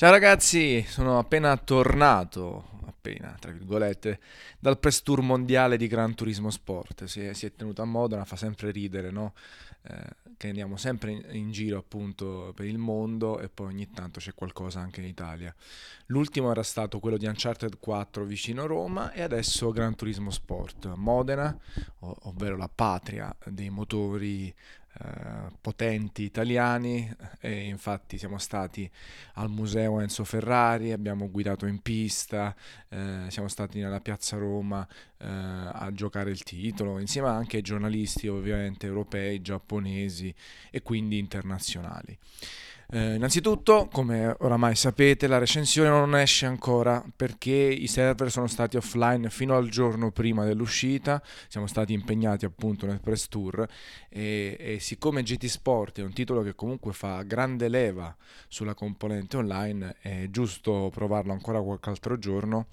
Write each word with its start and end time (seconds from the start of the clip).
Ciao 0.00 0.12
ragazzi, 0.12 0.82
sono 0.88 1.18
appena 1.18 1.54
tornato, 1.58 2.70
appena 2.86 3.36
tra 3.38 3.52
virgolette, 3.52 4.18
dal 4.58 4.78
press 4.78 5.02
tour 5.02 5.20
mondiale 5.20 5.76
di 5.76 5.88
Gran 5.88 6.14
Turismo 6.14 6.48
Sport. 6.48 7.04
Si 7.04 7.20
è, 7.20 7.34
si 7.34 7.44
è 7.44 7.52
tenuto 7.52 7.82
a 7.82 7.84
Modena, 7.84 8.24
fa 8.24 8.36
sempre 8.36 8.70
ridere, 8.70 9.10
no? 9.10 9.34
Eh, 9.82 10.30
che 10.38 10.48
andiamo 10.48 10.78
sempre 10.78 11.10
in, 11.10 11.22
in, 11.32 11.50
giro 11.50 11.76
appunto 11.76 12.54
per 12.56 12.64
il 12.64 12.78
mondo 12.78 13.40
e 13.40 13.50
poi 13.50 13.66
ogni 13.66 13.90
tanto 13.90 14.20
c'è 14.20 14.32
qualcosa 14.32 14.80
anche 14.80 15.00
in 15.02 15.06
Italia. 15.06 15.54
L'ultimo 16.06 16.50
era 16.50 16.62
stato 16.62 16.98
quello 16.98 17.18
di 17.18 17.26
Uncharted 17.26 17.78
4 17.78 18.24
vicino 18.24 18.64
Roma 18.64 19.12
e 19.12 19.20
adesso 19.20 19.70
Gran 19.70 19.96
Turismo 19.96 20.30
Sport, 20.30 20.94
Modena, 20.94 21.54
ovvero 21.98 22.56
la 22.56 22.70
patria 22.74 23.36
dei 23.44 23.68
motori 23.68 24.54
eh, 25.02 25.50
potenti 25.60 26.22
italiani 26.22 27.10
e 27.40 27.64
infatti 27.64 28.18
siamo 28.18 28.38
stati 28.38 28.90
al 29.34 29.48
museo 29.48 30.00
Enzo 30.00 30.24
Ferrari, 30.24 30.92
abbiamo 30.92 31.30
guidato 31.30 31.66
in 31.66 31.80
pista, 31.80 32.54
eh, 32.88 33.24
siamo 33.28 33.48
stati 33.48 33.80
nella 33.80 34.00
piazza 34.00 34.36
Roma 34.36 34.86
eh, 35.18 35.26
a 35.26 35.90
giocare 35.92 36.30
il 36.30 36.42
titolo, 36.42 36.98
insieme 36.98 37.28
anche 37.28 37.56
ai 37.56 37.62
giornalisti 37.62 38.28
ovviamente 38.28 38.86
europei, 38.86 39.40
giapponesi 39.40 40.34
e 40.70 40.82
quindi 40.82 41.18
internazionali. 41.18 42.18
Eh, 42.92 43.14
innanzitutto, 43.14 43.88
come 43.92 44.34
oramai 44.40 44.74
sapete, 44.74 45.28
la 45.28 45.38
recensione 45.38 45.88
non 45.88 46.16
esce 46.16 46.46
ancora 46.46 47.04
perché 47.14 47.52
i 47.52 47.86
server 47.86 48.32
sono 48.32 48.48
stati 48.48 48.76
offline 48.76 49.30
fino 49.30 49.56
al 49.56 49.68
giorno 49.68 50.10
prima 50.10 50.44
dell'uscita, 50.44 51.22
siamo 51.46 51.68
stati 51.68 51.92
impegnati 51.92 52.46
appunto 52.46 52.86
nel 52.86 53.00
press 53.00 53.28
tour. 53.28 53.64
E, 54.08 54.56
e 54.58 54.80
siccome 54.80 55.22
GT 55.22 55.46
Sport 55.46 56.00
è 56.00 56.02
un 56.02 56.12
titolo 56.12 56.42
che 56.42 56.56
comunque 56.56 56.92
fa 56.92 57.22
grande 57.22 57.68
leva 57.68 58.14
sulla 58.48 58.74
componente 58.74 59.36
online, 59.36 59.96
è 60.00 60.26
giusto 60.28 60.90
provarlo 60.92 61.30
ancora 61.30 61.62
qualche 61.62 61.90
altro 61.90 62.18
giorno 62.18 62.66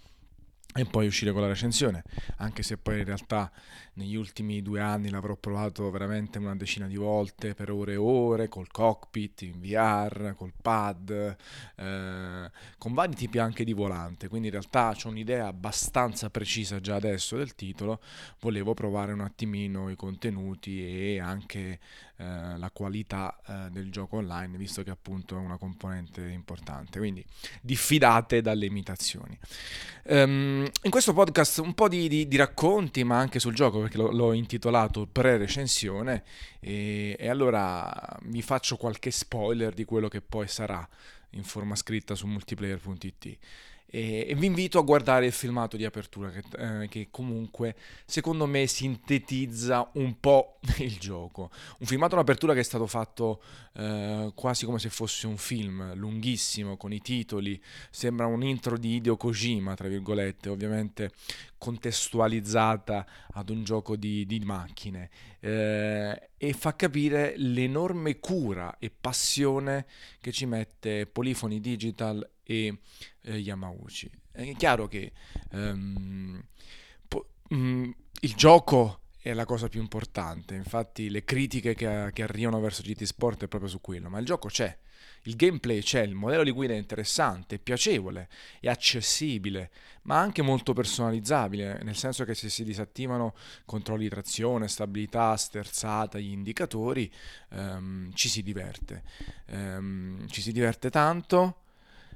e 0.74 0.86
poi 0.86 1.08
uscire 1.08 1.32
con 1.32 1.42
la 1.42 1.48
recensione, 1.48 2.04
anche 2.38 2.62
se 2.62 2.78
poi 2.78 3.00
in 3.00 3.06
realtà 3.06 3.52
negli 3.94 4.16
ultimi 4.16 4.62
due 4.62 4.80
anni 4.80 5.10
l'avrò 5.10 5.36
provato 5.36 5.90
veramente 5.90 6.38
una 6.38 6.56
decina 6.56 6.86
di 6.86 6.98
volte 6.98 7.56
per 7.56 7.72
ore 7.72 7.94
e 7.94 7.96
ore, 7.96 8.48
col 8.48 8.70
cockpit, 8.70 9.42
in 9.42 9.60
VR, 9.60 10.36
col 10.36 10.54
pad, 10.62 11.36
eh, 11.76 12.52
con 12.78 12.94
vari 12.94 13.16
tipi 13.16 13.40
anche 13.40 13.64
di 13.64 13.74
volante, 13.74 14.28
quindi 14.28 14.48
in 14.48 14.54
realtà 14.54 14.96
ho 15.04 15.10
un'idea 15.10 15.48
abbastanza 15.48 16.30
precisa 16.30 16.80
già 16.80 16.96
adesso 16.96 17.38
del 17.38 17.56
titolo, 17.56 18.00
volevo 18.40 18.76
provare 18.76 19.14
un 19.14 19.22
attimino 19.22 19.90
i 19.90 19.96
contenuti 19.96 20.86
e 20.86 21.20
anche 21.20 21.80
eh, 22.20 22.58
la 22.58 22.72
qualità 22.72 23.40
eh, 23.46 23.70
del 23.70 23.92
gioco 23.92 24.18
online, 24.18 24.58
visto 24.58 24.82
che 24.82 24.90
appunto 24.90 25.36
è 25.36 25.40
una 25.40 25.58
componente 25.58 26.22
importante, 26.22 26.98
quindi 26.98 27.24
diffidate 27.62 28.42
dalle 28.42 28.66
imitazioni. 28.66 29.38
Um, 30.06 30.68
in 30.82 30.90
questo 30.90 31.14
podcast 31.14 31.60
un 31.60 31.76
po' 31.76 31.88
di, 31.88 32.08
di, 32.08 32.28
di, 32.28 32.36
racconti, 32.36 33.04
ma 33.04 33.20
anche 33.20 33.40
sul 33.40 33.54
gioco, 33.54 33.82
perché 33.82 33.98
lo, 33.98 34.10
l'ho 34.12 34.34
intitolato 34.34 35.06
pre-recensione, 35.06 36.24
e, 36.60 37.16
e 37.20 37.30
allora 37.30 38.18
vi 38.24 38.42
faccio 38.42 38.78
qualche 38.78 39.12
spoiler 39.12 39.74
di 39.74 39.86
quello 39.86 40.08
che 40.08 40.22
poi 40.22 40.48
sarà 40.48 40.88
in 41.32 41.44
forma 41.44 41.76
scritta 41.76 42.16
su 42.16 42.26
multiplayer.it 42.26 43.38
e, 43.90 44.26
e, 44.28 44.36
vi 44.36 44.48
invito 44.48 44.80
a 44.80 44.84
guardare 44.84 45.28
il 45.28 45.32
filmato 45.32 45.78
di 45.78 45.86
apertura 45.86 46.30
che, 46.30 46.44
eh, 46.58 46.88
che, 46.90 47.08
comunque 47.10 47.76
secondo 48.06 48.46
me 48.46 48.68
sintetizza 48.68 49.90
un 49.94 50.20
po' 50.20 50.60
il 50.80 50.98
gioco. 50.98 51.50
Un 51.80 51.88
filmato 51.88 52.18
d'apertura 52.18 52.54
che 52.54 52.60
è 52.60 52.64
stato 52.64 52.86
fatto 52.86 53.42
eh, 53.74 54.32
quasi 54.36 54.66
come 54.66 54.80
se 54.80 54.90
fosse 54.90 55.26
un 55.26 55.38
film 55.38 55.94
lunghissimo 55.94 56.76
con 56.76 56.92
i 56.92 57.00
titoli, 57.00 57.62
sembra 57.90 58.26
un 58.26 58.44
intro 58.44 58.78
di 58.78 58.96
Hideo 58.96 59.16
Kojima, 59.16 59.74
tra 59.76 59.88
virgolette, 59.88 60.50
ovviamente 60.50 61.12
contestualizzata 61.58 63.06
ad 63.34 63.50
un 63.50 63.64
gioco 63.64 63.96
di, 63.96 64.26
di 64.26 64.40
macchine 64.40 65.10
eh, 65.40 66.30
e 66.38 66.54
fa 66.54 66.76
capire 66.76 67.34
l'enorme 67.38 68.20
cura 68.20 68.78
e 68.80 68.90
passione 68.90 69.86
che 70.20 70.32
ci 70.32 70.46
mette 70.46 71.08
Polifoni 71.08 71.60
Digital 71.60 72.28
e 72.44 72.80
eh, 73.22 73.38
Yamauchi. 73.38 74.10
È 74.32 74.54
chiaro 74.56 74.88
che 74.88 75.12
um, 75.52 76.42
po- 77.08 77.30
um, 77.50 77.94
il 78.22 78.36
gioco 78.36 79.02
è 79.20 79.34
la 79.34 79.46
cosa 79.46 79.68
più 79.68 79.82
importante, 79.82 80.56
infatti 80.56 81.10
le 81.10 81.24
critiche 81.24 81.74
che, 81.74 82.12
che, 82.14 82.24
arrivano 82.24 82.60
verso 82.60 82.82
GT 82.82 83.04
Sport 83.04 83.44
è 83.44 83.48
proprio 83.48 83.70
su 83.70 83.82
quello, 83.82 84.10
ma 84.10 84.20
il 84.20 84.26
gioco 84.26 84.48
c'è, 84.48 84.78
il 85.28 85.36
gameplay 85.36 85.82
c'è, 85.82 86.02
il 86.02 86.16
modello 86.16 86.44
di 86.44 86.52
guida 86.52 86.74
è 86.74 86.78
interessante, 86.78 87.56
è 87.56 87.60
piacevole, 87.60 88.30
è 88.62 88.70
accessibile, 88.70 89.70
ma 90.04 90.18
anche 90.20 90.42
molto 90.42 90.72
personalizzabile, 90.72 91.82
nel 91.84 91.98
senso 91.98 92.24
che 92.24 92.34
se 92.34 92.50
si 92.50 92.64
disattivano 92.64 93.36
controlli 93.66 94.08
trazione, 94.08 94.70
stabilità, 94.70 95.36
sterzata, 95.36 96.18
gli 96.18 96.32
indicatori, 96.32 97.12
um, 97.50 98.10
ci 98.14 98.30
si 98.30 98.42
diverte. 98.42 99.04
Um, 99.48 100.26
ci 100.30 100.42
si 100.42 100.54
diverte 100.54 100.90
tanto 100.90 101.64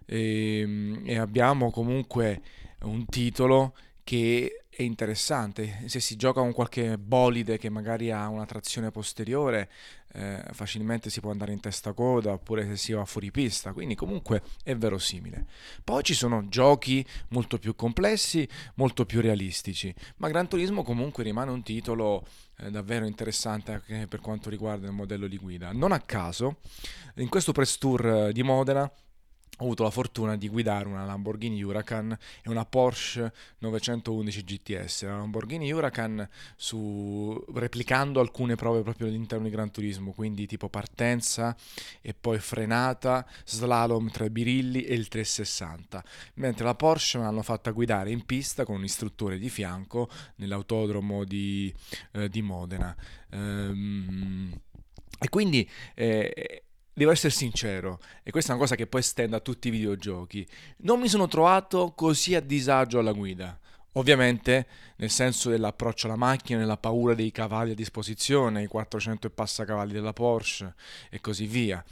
e, 0.06 0.60
ehm, 0.60 1.02
e 1.06 1.18
abbiamo 1.18 1.70
comunque 1.70 2.42
un 2.84 3.06
titolo 3.06 3.76
che 4.06 4.61
è 4.81 4.86
interessante. 4.86 5.84
Se 5.86 6.00
si 6.00 6.16
gioca 6.16 6.42
con 6.42 6.53
qualche 6.53 6.97
bolide 6.97 7.58
che 7.58 7.69
magari 7.69 8.12
ha 8.12 8.28
una 8.28 8.46
trazione 8.46 8.92
posteriore, 8.92 9.69
eh, 10.14 10.44
facilmente 10.52 11.09
si 11.09 11.22
può 11.22 11.31
andare 11.31 11.53
in 11.53 11.59
testa 11.59 11.94
coda 11.94 12.34
oppure 12.34 12.66
se 12.66 12.75
si 12.75 12.91
va 12.91 13.06
fuori 13.06 13.31
pista, 13.31 13.74
quindi 13.74 13.96
comunque 13.96 14.41
è 14.64 14.75
verosimile. 14.75 15.46
Poi 15.84 16.03
ci 16.03 16.14
sono 16.14 16.47
giochi 16.50 17.06
molto 17.30 17.58
più 17.58 17.75
complessi, 17.75 18.47
molto 18.75 19.06
più 19.06 19.22
realistici, 19.22 19.94
ma 20.18 20.28
Gran 20.30 20.47
Turismo 20.47 20.84
comunque 20.84 21.24
rimane 21.24 21.52
un 21.52 21.64
titolo 21.64 22.25
eh, 22.58 22.70
davvero 22.70 23.06
interessante 23.06 23.72
anche 23.72 24.08
per 24.08 24.20
quanto 24.20 24.50
riguarda 24.50 24.88
il 24.88 24.94
modello 24.94 25.28
di 25.28 25.38
guida. 25.38 25.72
Non 25.72 25.91
a 25.91 26.00
caso, 26.00 26.58
in 27.16 27.30
questo 27.30 27.52
press 27.52 27.78
tour 27.78 28.31
di 28.31 28.44
Modena 28.44 28.91
ho 29.58 29.64
avuto 29.66 29.84
la 29.84 29.92
fortuna 29.92 30.38
di 30.38 30.50
guidare 30.50 30.88
una 30.88 31.06
Lamborghini 31.06 31.62
Huracan 31.62 32.18
e 32.42 32.50
una 32.50 32.66
Porsche 32.66 33.32
911 33.60 34.44
GTS. 34.44 35.04
La 35.04 35.18
Lamborghini 35.18 35.72
Huracan 35.72 36.28
su, 36.56 37.44
replicando 37.54 38.20
alcune 38.20 38.56
prove 38.56 38.82
proprio 38.82 39.08
all'interno 39.08 39.46
di 39.46 39.52
Gran 39.52 39.70
Turismo, 39.70 40.14
quindi 40.14 40.48
tipo 40.48 40.68
partenza 40.68 41.56
e 42.02 42.16
poi 42.16 42.40
frenata, 42.40 43.28
slalom 43.46 44.10
tra 44.10 44.26
i 44.26 44.32
birilli 44.32 44.82
e 44.84 44.96
il 44.96 45.08
360. 45.08 46.04
Mentre 46.36 46.66
la 46.66 46.74
Porsche 46.74 47.20
me 47.20 47.26
l'hanno 47.26 47.44
fatta 47.44 47.70
guidare 47.70 48.10
in 48.10 48.26
pista 48.26 48.66
con 48.66 48.78
un 48.78 48.84
istruttore 48.84 49.38
di 49.38 49.50
fianco 49.50 50.10
nell'autodromo 50.38 51.24
di, 51.24 51.72
eh, 52.14 52.30
di 52.30 52.42
Modena. 52.42 52.96
Ehm, 53.30 54.60
e 55.20 55.30
quindi 55.30 55.70
eh, 55.94 56.64
devo 56.94 57.12
essere 57.12 57.34
sincero, 57.34 58.00
e 58.24 58.31
questa 58.31 58.52
è 58.52 58.56
una 58.56 58.63
cosa 58.63 58.75
che 58.75 58.88
poi 58.88 59.02
estendo 59.02 59.35
a 59.35 59.40
tutti 59.40 59.69
i 59.69 59.72
videogiochi, 59.72 60.47
non 60.78 61.00
mi 61.00 61.07
sono 61.07 61.28
trovato 61.28 61.94
così 61.96 62.35
a 62.35 62.41
disagio 62.41 63.00
alla 63.00 63.13
guida. 63.13 63.57
Ovviamente 63.96 64.68
nel 65.02 65.09
senso 65.09 65.50
dell'approccio 65.50 66.06
alla 66.07 66.16
macchina, 66.16 66.59
nella 66.59 66.78
paura 66.78 67.13
dei 67.13 67.31
cavalli 67.31 67.72
a 67.72 67.75
disposizione, 67.75 68.63
i 68.63 68.68
400 68.68 69.28
e 69.28 69.29
passa 69.31 69.66
cavalli 69.66 69.94
della 69.94 70.13
Porsche 70.13 70.75
e 71.09 71.19
così 71.19 71.46
via. 71.46 71.84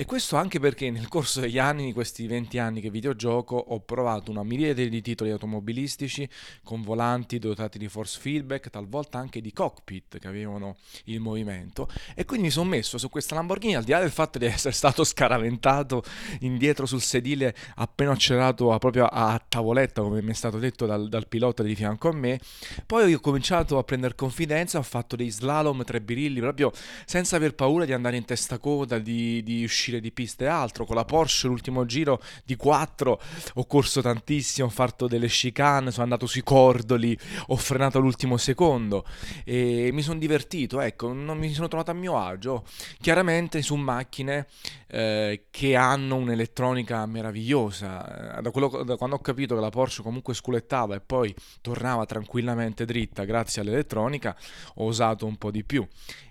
E 0.00 0.04
questo 0.04 0.36
anche 0.36 0.60
perché 0.60 0.92
nel 0.92 1.08
corso 1.08 1.40
degli 1.40 1.58
anni, 1.58 1.86
di 1.86 1.92
questi 1.92 2.28
20 2.28 2.56
anni 2.58 2.80
che 2.80 2.88
videogioco, 2.88 3.56
ho 3.56 3.80
provato 3.80 4.30
una 4.30 4.44
miriade 4.44 4.88
di 4.88 5.02
titoli 5.02 5.32
automobilistici 5.32 6.28
con 6.62 6.82
volanti 6.82 7.40
dotati 7.40 7.78
di 7.78 7.88
force 7.88 8.20
feedback, 8.20 8.70
talvolta 8.70 9.18
anche 9.18 9.40
di 9.40 9.52
cockpit 9.52 10.20
che 10.20 10.28
avevano 10.28 10.76
il 11.06 11.18
movimento. 11.18 11.88
E 12.14 12.24
quindi 12.24 12.46
mi 12.46 12.52
sono 12.52 12.68
messo 12.68 12.96
su 12.96 13.08
questa 13.08 13.34
Lamborghini, 13.34 13.74
al 13.74 13.82
di 13.82 13.90
là 13.90 13.98
del 13.98 14.12
fatto 14.12 14.38
di 14.38 14.44
essere 14.46 14.72
stato 14.72 15.02
scaraventato 15.02 16.04
indietro 16.42 16.86
sul 16.86 17.02
sedile 17.02 17.52
appena 17.74 18.12
accelerato 18.12 18.72
a, 18.72 18.78
proprio 18.78 19.04
a 19.06 19.44
tavoletta, 19.48 20.02
come 20.02 20.22
mi 20.22 20.30
è 20.30 20.34
stato 20.34 20.58
detto 20.60 20.86
dal, 20.86 21.08
dal 21.08 21.26
pilota 21.26 21.64
di 21.64 21.74
fianco 21.74 22.08
a 22.08 22.12
me. 22.12 22.38
Poi 22.86 23.12
ho 23.12 23.18
cominciato 23.18 23.78
a 23.78 23.82
prendere 23.82 24.14
confidenza, 24.14 24.78
ho 24.78 24.82
fatto 24.82 25.16
dei 25.16 25.28
slalom 25.28 25.82
tre 25.82 26.00
birilli 26.00 26.38
proprio 26.38 26.70
senza 27.04 27.34
aver 27.34 27.56
paura 27.56 27.84
di 27.84 27.92
andare 27.92 28.16
in 28.16 28.24
testa 28.24 28.58
coda, 28.58 29.00
di, 29.00 29.42
di 29.42 29.64
uscire 29.64 29.87
uscire 29.88 30.00
di 30.00 30.12
pista 30.12 30.44
e 30.44 30.48
altro. 30.48 30.84
Con 30.84 30.96
la 30.96 31.04
Porsche 31.04 31.46
l'ultimo 31.46 31.86
giro 31.86 32.20
di 32.44 32.56
4 32.56 33.20
ho 33.54 33.66
corso 33.66 34.00
tantissimo, 34.02 34.66
ho 34.66 34.70
fatto 34.70 35.08
delle 35.08 35.28
chicane, 35.28 35.90
sono 35.90 36.04
andato 36.04 36.26
sui 36.26 36.42
cordoli, 36.42 37.18
ho 37.48 37.56
frenato 37.56 37.98
all'ultimo 37.98 38.36
secondo 38.36 39.04
e 39.44 39.90
mi 39.92 40.02
sono 40.02 40.18
divertito, 40.18 40.80
ecco, 40.80 41.12
non 41.12 41.38
mi 41.38 41.52
sono 41.52 41.68
trovato 41.68 41.90
a 41.90 41.94
mio 41.94 42.18
agio. 42.18 42.64
Chiaramente 43.00 43.62
su 43.62 43.74
macchine 43.76 44.46
eh, 44.88 45.46
che 45.50 45.74
hanno 45.74 46.16
un'elettronica 46.16 47.04
meravigliosa. 47.06 48.38
Eh, 48.38 48.42
da, 48.42 48.50
quello, 48.50 48.82
da 48.84 48.96
quando 48.96 49.16
ho 49.16 49.20
capito 49.20 49.54
che 49.54 49.60
la 49.60 49.70
Porsche 49.70 50.02
comunque 50.02 50.34
sculettava 50.34 50.94
e 50.94 51.00
poi 51.00 51.34
tornava 51.60 52.04
tranquillamente 52.04 52.84
dritta 52.84 53.24
grazie 53.24 53.62
all'elettronica, 53.62 54.36
ho 54.76 54.84
usato 54.84 55.26
un 55.26 55.36
po' 55.36 55.50
di 55.50 55.64
più 55.64 55.86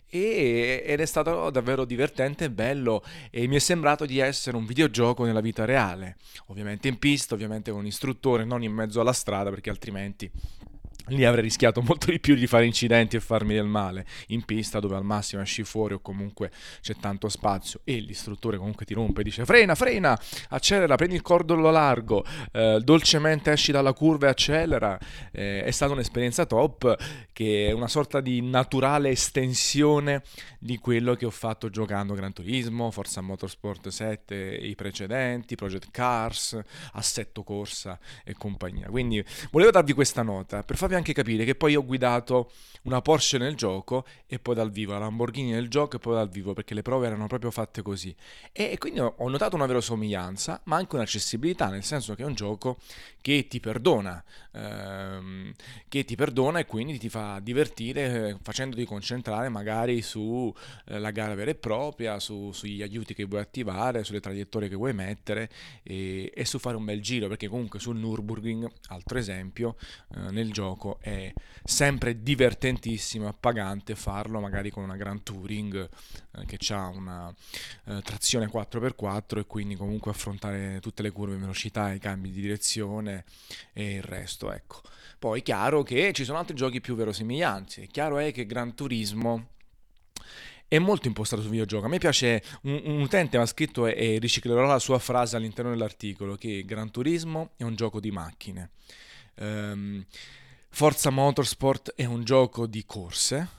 e, 0.09 0.83
ed 0.85 0.99
è 0.99 1.05
stato 1.05 1.49
davvero 1.49 1.85
divertente 1.85 2.45
e 2.45 2.49
bello 2.49 3.03
e 3.29 3.47
mi 3.47 3.55
è 3.55 3.59
sembrato 3.59 4.05
di 4.05 4.19
essere 4.19 4.57
un 4.57 4.65
videogioco 4.65 5.25
nella 5.25 5.41
vita 5.41 5.65
reale, 5.65 6.17
ovviamente 6.47 6.87
in 6.87 6.97
pista, 6.97 7.33
ovviamente 7.33 7.71
con 7.71 7.81
un 7.81 7.85
istruttore, 7.85 8.45
non 8.45 8.63
in 8.63 8.71
mezzo 8.71 9.01
alla 9.01 9.13
strada 9.13 9.49
perché 9.49 9.69
altrimenti 9.69 10.29
lì 11.07 11.25
avrei 11.25 11.43
rischiato 11.43 11.81
molto 11.81 12.11
di 12.11 12.19
più 12.19 12.35
di 12.35 12.47
fare 12.47 12.65
incidenti 12.65 13.15
e 13.15 13.19
farmi 13.19 13.53
del 13.53 13.65
male 13.65 14.05
in 14.27 14.43
pista 14.43 14.79
dove 14.79 14.95
al 14.95 15.03
massimo 15.03 15.41
esci 15.41 15.63
fuori 15.63 15.93
o 15.93 15.99
comunque 15.99 16.51
c'è 16.81 16.95
tanto 16.95 17.29
spazio 17.29 17.81
e 17.83 17.99
l'istruttore 17.99 18.57
comunque 18.57 18.85
ti 18.85 18.93
rompe 18.93 19.21
e 19.21 19.23
dice 19.23 19.45
frena, 19.45 19.75
frena, 19.75 20.19
accelera, 20.49 20.95
prendi 20.95 21.15
il 21.15 21.21
cordolo 21.21 21.69
largo, 21.69 22.23
eh, 22.51 22.79
dolcemente 22.83 23.51
esci 23.51 23.71
dalla 23.71 23.93
curva 23.93 24.27
e 24.27 24.29
accelera. 24.29 24.97
Eh, 25.31 25.63
è 25.63 25.71
stata 25.71 25.93
un'esperienza 25.93 26.45
top 26.45 26.95
che 27.31 27.67
è 27.67 27.71
una 27.71 27.87
sorta 27.87 28.19
di 28.19 28.41
naturale 28.41 29.09
estensione 29.09 30.23
di 30.59 30.77
quello 30.77 31.15
che 31.15 31.25
ho 31.25 31.31
fatto 31.31 31.69
giocando 31.69 32.13
Gran 32.13 32.33
Turismo, 32.33 32.91
Forza 32.91 33.21
Motorsport 33.21 33.89
7, 33.89 34.35
i 34.35 34.75
precedenti, 34.75 35.55
Project 35.55 35.89
Cars, 35.91 36.59
Assetto 36.93 37.43
Corsa 37.43 37.99
e 38.23 38.33
compagnia. 38.33 38.89
Quindi 38.89 39.23
volevo 39.51 39.71
darvi 39.71 39.93
questa 39.93 40.23
nota 40.23 40.63
per 40.63 40.77
farvi 40.77 40.95
anche 40.97 41.13
capire 41.13 41.45
che 41.45 41.55
poi 41.55 41.75
ho 41.75 41.85
guidato 41.85 42.51
una 42.83 43.01
Porsche 43.01 43.37
nel 43.37 43.55
gioco 43.55 44.05
e 44.25 44.39
poi 44.39 44.55
dal 44.55 44.71
vivo, 44.71 44.93
la 44.93 44.99
Lamborghini 44.99 45.51
nel 45.51 45.69
gioco 45.69 45.97
e 45.97 45.99
poi 45.99 46.15
dal 46.15 46.29
vivo, 46.29 46.53
perché 46.53 46.73
le 46.73 46.81
prove 46.81 47.05
erano 47.07 47.27
proprio 47.27 47.51
fatte 47.51 47.81
così. 47.81 48.15
E, 48.51 48.77
quindi 48.77 48.99
ho, 48.99 49.13
ho 49.17 49.29
notato 49.29 49.55
una 49.55 49.65
vera 49.65 49.81
somiglianza, 49.81 50.61
ma 50.65 50.77
anche 50.77 50.95
un'accessibilità, 50.95 51.69
nel 51.69 51.83
senso 51.83 52.15
che 52.15 52.23
è 52.23 52.25
un 52.25 52.33
gioco 52.33 52.77
che 53.21 53.47
ti 53.47 53.59
perdona, 53.59 54.23
ehm, 54.53 55.53
che 55.89 56.05
ti 56.05 56.15
perdona 56.15 56.59
e 56.59 56.65
quindi 56.65 56.97
ti 56.97 57.09
fa 57.09 57.39
divertire 57.41 58.29
eh, 58.29 58.37
facendoti 58.41 58.85
concentrare 58.85 59.49
magari 59.49 60.01
sulla 60.01 60.53
eh, 60.85 61.11
gara 61.11 61.35
vera 61.35 61.51
e 61.51 61.55
propria, 61.55 62.19
su, 62.19 62.51
sugli 62.53 62.81
aiuti 62.81 63.13
che 63.13 63.25
vuoi 63.25 63.41
attivare, 63.41 64.05
sulle 64.05 64.21
traiettorie 64.21 64.69
che 64.69 64.75
vuoi 64.75 64.93
mettere 64.93 65.49
e, 65.83 66.31
e, 66.33 66.45
su 66.45 66.57
fare 66.57 66.77
un 66.77 66.85
bel 66.85 67.01
giro, 67.01 67.27
perché 67.27 67.49
comunque 67.49 67.79
sul 67.79 67.97
Nürburgring, 67.97 68.65
altro 68.87 69.17
esempio, 69.17 69.75
eh, 70.15 70.31
nel 70.31 70.53
gioco 70.53 70.86
è 70.99 71.33
sempre 71.63 72.21
divertentissimo, 72.21 73.27
appagante 73.27 73.95
farlo 73.95 74.39
magari 74.39 74.69
con 74.69 74.83
una 74.83 74.95
Grand 74.95 75.21
Touring 75.23 75.89
eh, 76.37 76.45
che 76.45 76.57
ha 76.73 76.87
una 76.87 77.33
eh, 77.85 78.01
trazione 78.01 78.47
4x4 78.47 79.39
e 79.39 79.45
quindi 79.45 79.75
comunque 79.75 80.11
affrontare 80.11 80.79
tutte 80.81 81.01
le 81.01 81.11
curve, 81.11 81.35
velocità, 81.35 81.91
i 81.91 81.99
cambi 81.99 82.31
di 82.31 82.39
direzione 82.41 83.25
e 83.73 83.95
il 83.95 84.03
resto, 84.03 84.51
ecco. 84.51 84.81
Poi 85.19 85.39
è 85.39 85.43
chiaro 85.43 85.83
che 85.83 86.13
ci 86.13 86.23
sono 86.23 86.37
altri 86.37 86.55
giochi 86.55 86.79
più 86.79 86.95
verosimiglianti, 86.95 87.81
è 87.81 87.87
chiaro 87.87 88.17
è 88.17 88.31
che 88.31 88.45
Gran 88.45 88.75
Turismo 88.75 89.49
è 90.67 90.79
molto 90.79 91.07
impostato 91.07 91.41
sul 91.41 91.51
videogioco. 91.51 91.85
A 91.85 91.89
me 91.89 91.97
piace, 91.97 92.43
un, 92.63 92.81
un 92.83 93.01
utente 93.01 93.37
mi 93.37 93.43
ha 93.43 93.47
scritto 93.47 93.87
e, 93.87 94.15
e, 94.15 94.19
riciclerò 94.19 94.65
la 94.65 94.79
sua 94.79 94.99
frase 94.99 95.37
all'interno 95.37 95.71
dell'articolo, 95.71 96.35
che 96.35 96.63
Gran 96.65 96.91
Turismo 96.91 97.51
è 97.55 97.63
un 97.63 97.75
gioco 97.75 97.99
di 97.99 98.11
macchine. 98.11 98.71
Um, 99.35 100.05
Forza 100.77 101.09
Motorsport 101.09 101.93
è 101.95 102.05
un 102.05 102.23
gioco 102.23 102.67
di 102.67 102.85
corse 102.85 103.49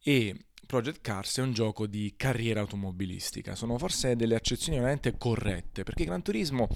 e 0.00 0.44
Project 0.64 1.00
Cars 1.00 1.38
è 1.38 1.42
un 1.42 1.52
gioco 1.52 1.88
di 1.88 2.14
carriera 2.16 2.60
automobilistica. 2.60 3.56
Sono 3.56 3.76
forse 3.78 4.14
delle 4.14 4.36
accezioni 4.36 4.78
veramente 4.78 5.16
corrette, 5.16 5.82
perché 5.82 6.04
Gran 6.04 6.22
Turismo 6.22 6.68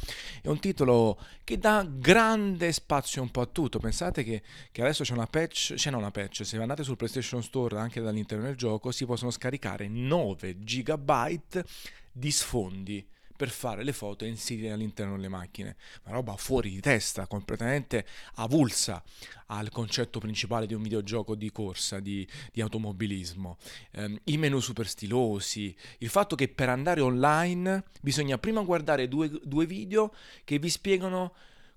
è 0.43 0.49
un 0.49 0.59
titolo 0.59 1.17
che 1.45 1.57
dà 1.57 1.87
grande 1.89 2.73
spazio 2.73 3.23
un 3.23 3.31
po' 3.31 3.43
a 3.43 3.47
tutto. 3.47 3.79
Pensate 3.79 4.25
che, 4.25 4.43
che 4.73 4.83
adesso 4.83 5.05
c'è 5.05 5.13
una 5.13 5.29
patch, 5.29 5.75
c'è 5.75 5.93
una 5.93 6.11
patch, 6.11 6.45
se 6.45 6.57
andate 6.57 6.83
sul 6.83 6.97
PlayStation 6.97 7.41
Store 7.41 7.79
anche 7.79 8.01
dall'interno 8.01 8.47
del 8.47 8.57
gioco 8.57 8.91
si 8.91 9.07
possono 9.07 9.31
scaricare 9.31 9.87
9 9.87 10.59
GB 10.59 11.65
di 12.11 12.31
sfondi 12.33 13.09
per 13.41 13.49
fare 13.49 13.83
le 13.83 13.95
foto 13.95 14.27
e 14.27 14.29
inserire 14.29 14.71
all'interno 14.71 15.17
delle 15.17 15.29
macchine. 15.29 15.77
Una 16.05 16.17
roba 16.17 16.37
fuori 16.37 16.69
di 16.69 16.81
testa, 16.81 17.27
completamente 17.27 18.05
avulsa 18.35 19.03
al 19.47 19.71
concetto 19.71 20.19
principale 20.21 20.67
di 20.67 20.75
un 20.75 20.83
videogioco 20.83 21.35
di 21.35 21.51
corsa, 21.51 22.01
di, 22.01 22.29
di 22.53 22.61
automobilismo. 22.61 23.57
Um, 23.93 24.19
I 24.25 24.37
menu 24.37 24.61
super 24.61 24.87
stilosi, 24.87 25.75
il 26.01 26.11
fatto 26.11 26.37
che 26.37 26.49
per 26.49 26.69
andare 26.69 27.01
online 27.01 27.85
bisogna 28.03 28.37
prima 28.37 28.61
guardare 28.61 29.09
due, 29.09 29.31
due 29.43 29.65
video 29.65 30.13
che 30.45 30.59
vi 30.59 30.69
spiegano 30.69 31.33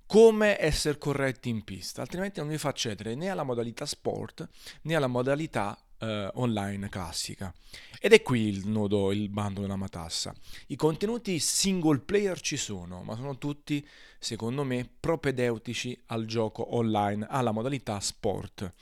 come 0.06 0.60
essere 0.60 0.98
corretti 0.98 1.48
in 1.48 1.64
pista, 1.64 2.02
altrimenti 2.02 2.42
non 2.42 2.50
vi 2.50 2.58
fa 2.58 2.70
accedere 2.70 3.16
né 3.16 3.30
alla 3.30 3.44
modalità 3.44 3.86
sport 3.86 4.50
né 4.82 4.96
alla 4.96 5.08
modalità 5.08 5.82
eh, 6.04 6.30
online 6.34 6.90
classica. 6.90 7.54
Ed 8.00 8.12
è 8.12 8.22
qui 8.22 8.48
il 8.48 8.68
nodo, 8.68 9.12
il 9.14 9.30
bando 9.30 9.62
della 9.62 9.78
matassa. 9.78 10.34
I 10.68 10.76
contenuti 10.76 11.40
single 11.40 12.00
player 12.00 12.40
ci 12.42 12.58
sono, 12.58 13.02
ma 13.04 13.16
sono 13.16 13.38
tutti, 13.38 13.86
secondo 14.20 14.64
me, 14.64 14.90
propedeutici 15.00 15.98
al 16.08 16.26
gioco 16.26 16.76
online, 16.76 17.26
alla 17.30 17.52
modalità 17.52 18.00
sport. 18.02 18.74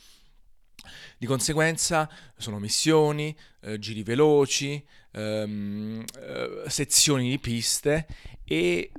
Di 1.19 1.27
conseguenza 1.27 2.09
sono 2.35 2.57
missioni, 2.57 3.37
eh, 3.61 3.77
giri 3.77 4.01
veloci, 4.01 4.83
ehm, 5.11 6.03
eh, 6.17 6.63
sezioni 6.67 7.29
di 7.29 7.37
piste 7.37 8.07
e 8.43 8.91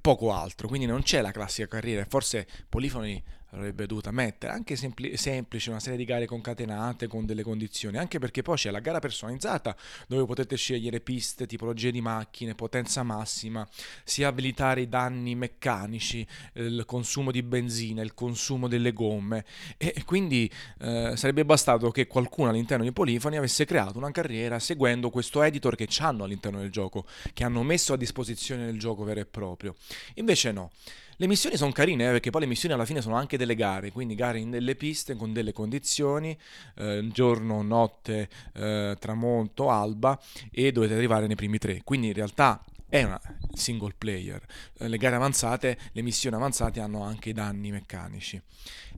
poco 0.00 0.32
altro. 0.32 0.66
Quindi 0.66 0.86
non 0.86 1.02
c'è 1.02 1.20
la 1.20 1.30
classica 1.30 1.68
carriera. 1.68 2.04
Forse 2.08 2.48
Polifoni 2.68 3.22
avrebbe 3.56 3.86
dovuto 3.86 4.10
mettere, 4.12 4.52
anche 4.52 4.76
sempli- 4.76 5.16
semplice, 5.16 5.70
una 5.70 5.80
serie 5.80 5.98
di 5.98 6.04
gare 6.04 6.26
concatenate 6.26 7.06
con 7.06 7.26
delle 7.26 7.42
condizioni, 7.42 7.96
anche 7.96 8.18
perché 8.18 8.42
poi 8.42 8.56
c'è 8.56 8.70
la 8.70 8.80
gara 8.80 8.98
personalizzata 8.98 9.76
dove 10.06 10.24
potete 10.26 10.56
scegliere 10.56 11.00
piste, 11.00 11.46
tipologie 11.46 11.90
di 11.90 12.00
macchine, 12.00 12.54
potenza 12.54 13.02
massima, 13.02 13.66
sia 14.04 14.28
abilitare 14.28 14.82
i 14.82 14.88
danni 14.88 15.34
meccanici, 15.34 16.26
il 16.54 16.84
consumo 16.86 17.30
di 17.30 17.42
benzina, 17.42 18.02
il 18.02 18.14
consumo 18.14 18.68
delle 18.68 18.92
gomme 18.92 19.44
e, 19.76 20.02
quindi 20.04 20.50
eh, 20.80 21.12
sarebbe 21.16 21.44
bastato 21.44 21.90
che 21.90 22.06
qualcuno 22.06 22.50
all'interno 22.50 22.84
di 22.84 22.92
Polifoni 22.92 23.36
avesse 23.36 23.64
creato 23.64 23.98
una 23.98 24.10
carriera 24.10 24.58
seguendo 24.58 25.10
questo 25.10 25.42
editor 25.42 25.74
che 25.74 25.88
hanno 25.98 26.24
all'interno 26.24 26.58
del 26.60 26.70
gioco, 26.70 27.06
che 27.32 27.44
hanno 27.44 27.62
messo 27.62 27.92
a 27.92 27.96
disposizione 27.96 28.66
del 28.66 28.78
gioco 28.78 29.04
vero 29.04 29.20
e 29.20 29.26
proprio. 29.26 29.74
Invece 30.14 30.52
no. 30.52 30.70
Le 31.18 31.26
missioni 31.26 31.56
sono 31.56 31.72
carine 31.72 32.08
eh, 32.08 32.10
perché 32.10 32.28
poi 32.28 32.42
le 32.42 32.46
missioni 32.46 32.74
alla 32.74 32.84
fine 32.84 33.00
sono 33.00 33.16
anche 33.16 33.38
delle 33.38 33.54
gare, 33.54 33.90
quindi 33.90 34.14
gare 34.14 34.38
in 34.38 34.50
delle 34.50 34.74
piste 34.74 35.16
con 35.16 35.32
delle 35.32 35.52
condizioni, 35.52 36.38
eh, 36.74 37.08
giorno, 37.10 37.62
notte, 37.62 38.28
eh, 38.52 38.96
tramonto, 38.98 39.70
alba 39.70 40.20
e 40.50 40.72
dovete 40.72 40.92
arrivare 40.92 41.26
nei 41.26 41.36
primi 41.36 41.56
tre. 41.56 41.80
Quindi 41.84 42.08
in 42.08 42.12
realtà 42.12 42.62
è 42.86 43.02
una 43.02 43.20
single 43.54 43.94
player. 43.96 44.44
Eh, 44.78 44.88
le 44.88 44.98
gare 44.98 45.16
avanzate, 45.16 45.78
le 45.92 46.02
missioni 46.02 46.36
avanzate 46.36 46.80
hanno 46.80 47.02
anche 47.02 47.30
i 47.30 47.32
danni 47.32 47.70
meccanici. 47.70 48.40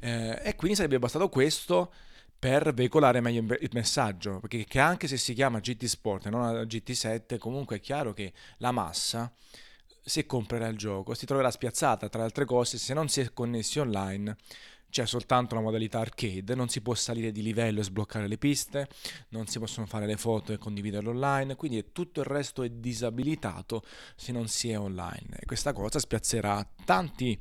Eh, 0.00 0.40
e 0.42 0.56
quindi 0.56 0.76
sarebbe 0.76 0.98
bastato 0.98 1.28
questo 1.28 1.92
per 2.36 2.74
veicolare 2.74 3.20
meglio 3.20 3.40
il 3.60 3.70
messaggio, 3.72 4.40
perché 4.40 4.80
anche 4.80 5.06
se 5.06 5.16
si 5.16 5.34
chiama 5.34 5.60
GT 5.60 5.84
Sport 5.84 6.26
e 6.26 6.30
non 6.30 6.62
GT7, 6.62 7.38
comunque 7.38 7.76
è 7.76 7.80
chiaro 7.80 8.12
che 8.12 8.32
la 8.58 8.72
massa 8.72 9.32
se 10.08 10.26
comprerà 10.26 10.66
il 10.68 10.76
gioco 10.76 11.14
si 11.14 11.26
troverà 11.26 11.50
spiazzata 11.50 12.08
tra 12.08 12.20
le 12.20 12.26
altre 12.26 12.44
cose 12.44 12.78
se 12.78 12.94
non 12.94 13.08
si 13.08 13.20
è 13.20 13.32
connessi 13.32 13.78
online 13.78 14.36
c'è 14.90 15.06
soltanto 15.06 15.54
la 15.54 15.60
modalità 15.60 16.00
arcade, 16.00 16.54
non 16.54 16.68
si 16.68 16.80
può 16.80 16.94
salire 16.94 17.30
di 17.30 17.42
livello 17.42 17.80
e 17.80 17.84
sbloccare 17.84 18.26
le 18.26 18.38
piste, 18.38 18.88
non 19.30 19.46
si 19.46 19.58
possono 19.58 19.86
fare 19.86 20.06
le 20.06 20.16
foto 20.16 20.52
e 20.52 20.58
condividerle 20.58 21.10
online, 21.10 21.56
quindi 21.56 21.92
tutto 21.92 22.20
il 22.20 22.26
resto 22.26 22.62
è 22.62 22.70
disabilitato 22.70 23.82
se 24.16 24.32
non 24.32 24.48
si 24.48 24.70
è 24.70 24.78
online. 24.78 25.36
E 25.40 25.44
questa 25.44 25.72
cosa 25.72 25.98
spiazzerà 25.98 26.66
tanti 26.84 27.38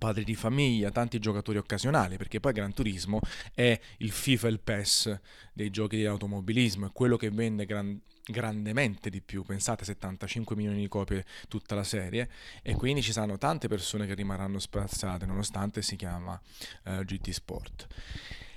padri 0.00 0.24
di 0.24 0.34
famiglia, 0.34 0.90
tanti 0.90 1.20
giocatori 1.20 1.58
occasionali, 1.58 2.16
perché 2.16 2.40
poi 2.40 2.52
Gran 2.52 2.72
Turismo 2.72 3.20
è 3.54 3.78
il 3.98 4.10
FIFA 4.10 4.48
e 4.48 4.50
il 4.50 4.60
PES 4.60 5.20
dei 5.52 5.70
giochi 5.70 5.96
di 5.96 6.06
automobilismo, 6.06 6.86
è 6.86 6.90
quello 6.92 7.16
che 7.16 7.30
vende 7.30 7.66
gran, 7.66 8.00
grandemente 8.24 9.10
di 9.10 9.20
più, 9.20 9.44
pensate 9.44 9.84
75 9.84 10.56
milioni 10.56 10.80
di 10.80 10.88
copie 10.88 11.24
tutta 11.48 11.74
la 11.74 11.84
serie 11.84 12.30
e 12.62 12.74
quindi 12.74 13.02
ci 13.02 13.12
saranno 13.12 13.38
tante 13.38 13.68
persone 13.68 14.06
che 14.06 14.14
rimarranno 14.14 14.58
spazzate 14.58 15.26
nonostante 15.26 15.82
si 15.82 15.96
chiama 15.96 16.40
eh, 16.84 17.04
GT 17.04 17.30
Sport. 17.30 17.86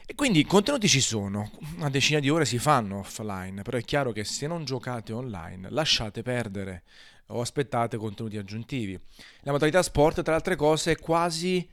E 0.06 0.16
quindi 0.16 0.40
i 0.40 0.46
contenuti 0.46 0.90
ci 0.90 1.00
sono, 1.00 1.50
una 1.78 1.90
decina 1.90 2.20
di 2.20 2.30
ore 2.30 2.46
si 2.46 2.58
fanno 2.58 3.00
offline, 3.00 3.62
però 3.62 3.78
è 3.78 3.84
chiaro 3.84 4.12
che 4.12 4.26
se 4.26 4.48
non 4.48 4.66
giocate 4.66 5.14
online 5.14 5.70
lasciate 5.70 6.22
perdere 6.22 6.84
o 7.28 7.42
aspettate 7.42 7.98
contenuti 7.98 8.38
aggiuntivi. 8.38 9.00
La 9.42 9.52
modalità 9.52 9.82
sport, 9.82 10.22
tra 10.22 10.32
le 10.32 10.38
altre 10.38 10.56
cose, 10.56 10.92
è 10.92 10.98
quasi 10.98 11.68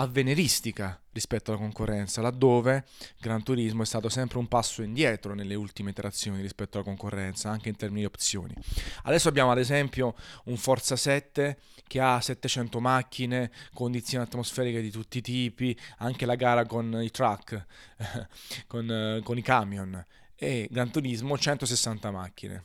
avveniristica 0.00 1.00
rispetto 1.12 1.50
alla 1.50 1.60
concorrenza, 1.60 2.20
laddove 2.20 2.84
Gran 3.18 3.42
Turismo 3.42 3.82
è 3.82 3.86
stato 3.86 4.08
sempre 4.08 4.38
un 4.38 4.46
passo 4.46 4.82
indietro 4.82 5.34
nelle 5.34 5.56
ultime 5.56 5.90
iterazioni 5.90 6.40
rispetto 6.40 6.78
alla 6.78 6.86
concorrenza, 6.86 7.50
anche 7.50 7.68
in 7.68 7.76
termini 7.76 8.00
di 8.00 8.06
opzioni. 8.06 8.54
Adesso 9.02 9.28
abbiamo 9.28 9.50
ad 9.50 9.58
esempio 9.58 10.14
un 10.44 10.56
Forza 10.56 10.94
7 10.94 11.58
che 11.88 12.00
ha 12.00 12.20
700 12.20 12.78
macchine, 12.80 13.50
condizioni 13.74 14.24
atmosferiche 14.24 14.80
di 14.80 14.90
tutti 14.90 15.18
i 15.18 15.22
tipi, 15.22 15.76
anche 15.98 16.26
la 16.26 16.36
gara 16.36 16.64
con 16.66 17.00
i 17.02 17.10
truck, 17.10 17.66
con, 18.68 19.20
con 19.24 19.36
i 19.36 19.42
camion 19.42 20.04
e 20.36 20.68
Gran 20.70 20.92
Turismo 20.92 21.36
160 21.36 22.10
macchine. 22.12 22.64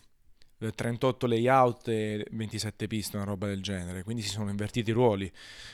38 0.71 1.27
layout 1.27 1.87
e 1.87 2.25
27 2.31 2.87
piste, 2.87 3.17
una 3.17 3.25
roba 3.25 3.47
del 3.47 3.61
genere, 3.61 4.03
quindi 4.03 4.21
si 4.21 4.29
sono 4.29 4.49
invertiti 4.49 4.91
i 4.91 4.93
ruoli, 4.93 5.31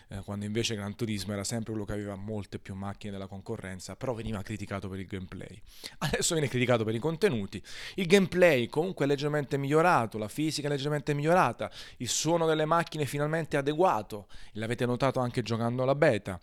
eh, 0.10 0.22
quando 0.24 0.46
invece 0.46 0.76
Gran 0.76 0.96
Turismo 0.96 1.34
era 1.34 1.44
sempre 1.44 1.72
quello 1.72 1.86
che 1.86 1.94
aveva 1.94 2.16
molte 2.16 2.60
più 2.60 2.76
macchine 2.76 3.12
della 3.12 3.28
concorrenza, 3.28 3.96
però 3.96 4.14
veniva 4.14 4.42
criticato 4.42 4.90
per 4.90 5.00
il 5.00 5.08
gameplay. 5.08 5.62
Adesso 6.00 6.34
viene 6.34 6.50
criticato 6.50 6.84
per 6.84 6.96
i 6.96 7.00
contenuti, 7.00 7.62
il 7.96 8.08
gameplay 8.08 8.68
comunque 8.68 9.06
è 9.06 9.08
leggermente 9.08 9.58
migliorato, 9.58 10.18
la 10.18 10.28
fisica 10.28 10.68
è 10.68 10.72
leggermente 10.72 11.14
migliorata, 11.14 11.72
il 11.98 12.10
suono 12.10 12.46
delle 12.46 12.66
macchine 12.66 13.04
è 13.04 13.08
finalmente 13.08 13.58
adeguato, 13.58 14.28
l'avete 14.54 14.86
notato 14.86 15.20
anche 15.20 15.42
giocando 15.42 15.84
alla 15.84 15.96
beta, 15.96 16.40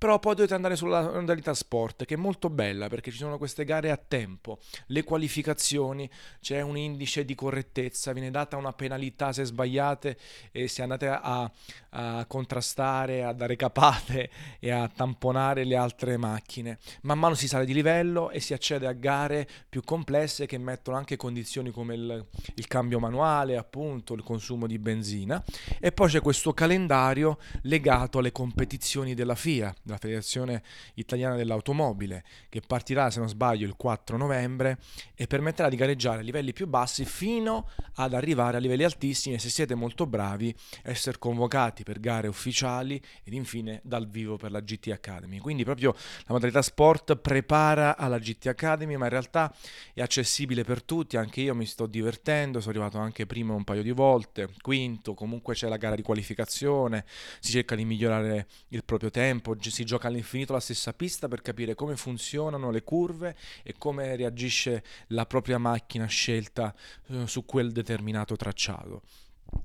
però 0.00 0.18
poi 0.18 0.34
dovete 0.34 0.54
andare 0.54 0.76
sulla 0.76 1.02
modalità 1.02 1.52
sport 1.52 2.06
che 2.06 2.14
è 2.14 2.16
molto 2.16 2.48
bella 2.48 2.88
perché 2.88 3.10
ci 3.10 3.18
sono 3.18 3.36
queste 3.36 3.66
gare 3.66 3.90
a 3.90 3.98
tempo, 3.98 4.58
le 4.86 5.04
qualificazioni, 5.04 6.08
c'è 6.40 6.62
un 6.62 6.78
indice 6.78 7.26
di 7.26 7.34
correttezza, 7.34 8.14
viene 8.14 8.30
data 8.30 8.56
una 8.56 8.72
penalità 8.72 9.30
se 9.34 9.44
sbagliate 9.44 10.16
e 10.52 10.68
se 10.68 10.80
andate 10.80 11.06
a, 11.06 11.50
a 11.90 12.24
contrastare, 12.26 13.24
a 13.24 13.34
dare 13.34 13.56
capate 13.56 14.30
e 14.58 14.70
a 14.70 14.88
tamponare 14.88 15.64
le 15.64 15.76
altre 15.76 16.16
macchine. 16.16 16.78
Man 17.02 17.18
mano 17.18 17.34
si 17.34 17.46
sale 17.46 17.66
di 17.66 17.74
livello 17.74 18.30
e 18.30 18.40
si 18.40 18.54
accede 18.54 18.86
a 18.86 18.92
gare 18.92 19.46
più 19.68 19.82
complesse 19.84 20.46
che 20.46 20.56
mettono 20.56 20.96
anche 20.96 21.16
condizioni 21.18 21.72
come 21.72 21.94
il, 21.94 22.26
il 22.54 22.66
cambio 22.68 23.00
manuale, 23.00 23.58
appunto, 23.58 24.14
il 24.14 24.22
consumo 24.22 24.66
di 24.66 24.78
benzina 24.78 25.44
e 25.78 25.92
poi 25.92 26.08
c'è 26.08 26.22
questo 26.22 26.54
calendario 26.54 27.36
legato 27.64 28.18
alle 28.18 28.32
competizioni 28.32 29.12
della 29.12 29.34
FIA 29.34 29.74
della 29.90 29.98
Federazione 29.98 30.62
Italiana 30.94 31.36
dell'Automobile, 31.36 32.24
che 32.48 32.60
partirà, 32.66 33.10
se 33.10 33.18
non 33.18 33.28
sbaglio, 33.28 33.66
il 33.66 33.74
4 33.76 34.16
novembre 34.16 34.78
e 35.14 35.26
permetterà 35.26 35.68
di 35.68 35.76
gareggiare 35.76 36.20
a 36.20 36.22
livelli 36.22 36.52
più 36.52 36.66
bassi 36.66 37.04
fino 37.04 37.68
ad 37.94 38.14
arrivare 38.14 38.56
a 38.56 38.60
livelli 38.60 38.84
altissimi 38.84 39.34
e 39.34 39.38
se 39.38 39.50
siete 39.50 39.74
molto 39.74 40.06
bravi 40.06 40.54
essere 40.82 41.18
convocati 41.18 41.82
per 41.82 42.00
gare 42.00 42.28
ufficiali 42.28 43.00
ed 43.24 43.32
infine 43.32 43.80
dal 43.84 44.08
vivo 44.08 44.36
per 44.36 44.50
la 44.50 44.60
GT 44.60 44.88
Academy. 44.88 45.38
Quindi 45.38 45.64
proprio 45.64 45.92
la 45.92 46.32
modalità 46.32 46.62
sport 46.62 47.16
prepara 47.16 47.96
alla 47.96 48.18
GT 48.18 48.46
Academy, 48.46 48.96
ma 48.96 49.04
in 49.04 49.10
realtà 49.10 49.54
è 49.92 50.00
accessibile 50.00 50.64
per 50.64 50.82
tutti, 50.82 51.16
anche 51.16 51.40
io 51.40 51.54
mi 51.54 51.66
sto 51.66 51.86
divertendo, 51.86 52.60
sono 52.60 52.72
arrivato 52.72 52.98
anche 52.98 53.26
prima 53.26 53.54
un 53.54 53.64
paio 53.64 53.82
di 53.82 53.90
volte, 53.90 54.48
quinto, 54.60 55.14
comunque 55.14 55.54
c'è 55.54 55.68
la 55.68 55.76
gara 55.76 55.94
di 55.94 56.02
qualificazione, 56.02 57.04
si 57.40 57.52
cerca 57.52 57.74
di 57.74 57.84
migliorare 57.84 58.46
il 58.68 58.84
proprio 58.84 59.10
tempo, 59.10 59.56
si 59.80 59.86
gioca 59.86 60.08
all'infinito 60.08 60.52
la 60.52 60.60
stessa 60.60 60.92
pista 60.92 61.26
per 61.26 61.40
capire 61.40 61.74
come 61.74 61.96
funzionano 61.96 62.70
le 62.70 62.82
curve 62.82 63.34
e 63.62 63.74
come 63.78 64.14
reagisce 64.14 64.84
la 65.08 65.24
propria 65.24 65.56
macchina 65.56 66.04
scelta 66.04 66.74
eh, 67.06 67.26
su 67.26 67.46
quel 67.46 67.72
determinato 67.72 68.36
tracciato. 68.36 69.02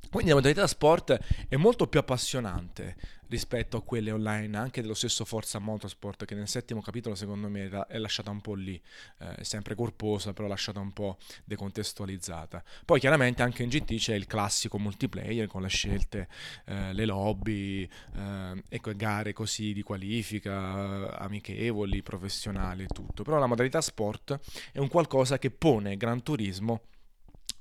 Quindi 0.10 0.32
la 0.32 0.36
modalità 0.36 0.66
sport 0.66 1.20
è 1.50 1.58
molto 1.58 1.88
più 1.88 2.00
appassionante 2.00 2.96
rispetto 3.28 3.76
a 3.76 3.82
quelle 3.82 4.12
online, 4.12 4.58
anche 4.58 4.82
dello 4.82 4.94
stesso 4.94 5.26
Forza 5.26 5.60
Motorsport, 5.60 6.24
che 6.24 6.36
nel 6.36 6.48
settimo 6.48 6.82
capitolo 6.82 7.16
secondo 7.16 7.50
me 7.50 7.68
è 7.88 7.98
lasciata 7.98 8.30
un 8.30 8.40
po' 8.40 8.54
lì, 8.54 8.82
eh, 9.20 9.44
sempre 9.44 9.76
corposa, 9.76 10.32
però 10.32 10.48
lasciata 10.48 10.80
un 10.80 10.94
po' 10.94 11.18
decontestualizzata. 11.44 12.64
Poi 12.86 13.00
chiaramente 13.00 13.42
anche 13.42 13.64
in 13.64 13.70
GT 13.70 13.96
c'è 13.96 14.14
il 14.14 14.26
classico 14.26 14.80
multiplayer 14.80 15.48
con 15.48 15.64
le 15.64 15.68
scelte, 15.68 16.30
eh, 16.66 16.94
le 16.94 17.06
lobby, 17.06 17.84
eh, 18.16 18.64
ecco, 18.70 18.96
gare 18.96 19.34
così 19.34 19.74
di 19.74 19.82
qualifica, 19.82 21.18
amichevoli, 21.18 22.02
professionali 22.04 22.84
e 22.84 22.88
tutto. 22.88 23.24
Però 23.24 23.38
la 23.38 23.48
modalità 23.48 23.82
sport 23.82 24.40
è 24.72 24.80
un 24.80 24.88
qualcosa 24.88 25.40
che 25.40 25.52
pone 25.52 25.98
Gran 25.98 26.24
Turismo 26.24 26.84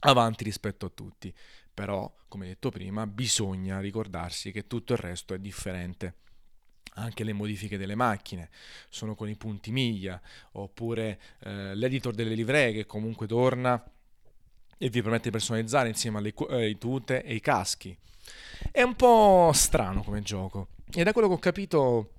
avanti 0.06 0.44
rispetto 0.44 0.86
a 0.86 0.90
tutti 0.90 1.34
però, 1.74 2.10
come 2.28 2.46
detto 2.46 2.70
prima, 2.70 3.06
bisogna 3.06 3.80
ricordarsi 3.80 4.52
che 4.52 4.66
tutto 4.66 4.92
il 4.92 4.98
resto 5.00 5.34
è 5.34 5.38
differente. 5.38 6.14
Anche 6.96 7.24
le 7.24 7.32
modifiche 7.32 7.76
delle 7.76 7.96
macchine 7.96 8.50
sono 8.88 9.16
con 9.16 9.28
i 9.28 9.36
punti 9.36 9.72
miglia, 9.72 10.20
oppure 10.52 11.20
eh, 11.40 11.74
l'editor 11.74 12.14
delle 12.14 12.34
livree 12.34 12.72
che 12.72 12.86
comunque 12.86 13.26
torna 13.26 13.82
e 14.78 14.88
vi 14.88 15.02
permette 15.02 15.24
di 15.24 15.30
personalizzare 15.30 15.88
insieme 15.88 16.18
alle 16.18 16.32
eh, 16.50 16.78
tute 16.78 17.24
e 17.24 17.34
i 17.34 17.40
caschi. 17.40 17.96
È 18.70 18.82
un 18.82 18.94
po' 18.94 19.50
strano 19.52 20.02
come 20.02 20.22
gioco 20.22 20.68
e 20.92 21.02
da 21.02 21.12
quello 21.12 21.28
che 21.28 21.34
ho 21.34 21.38
capito 21.38 22.12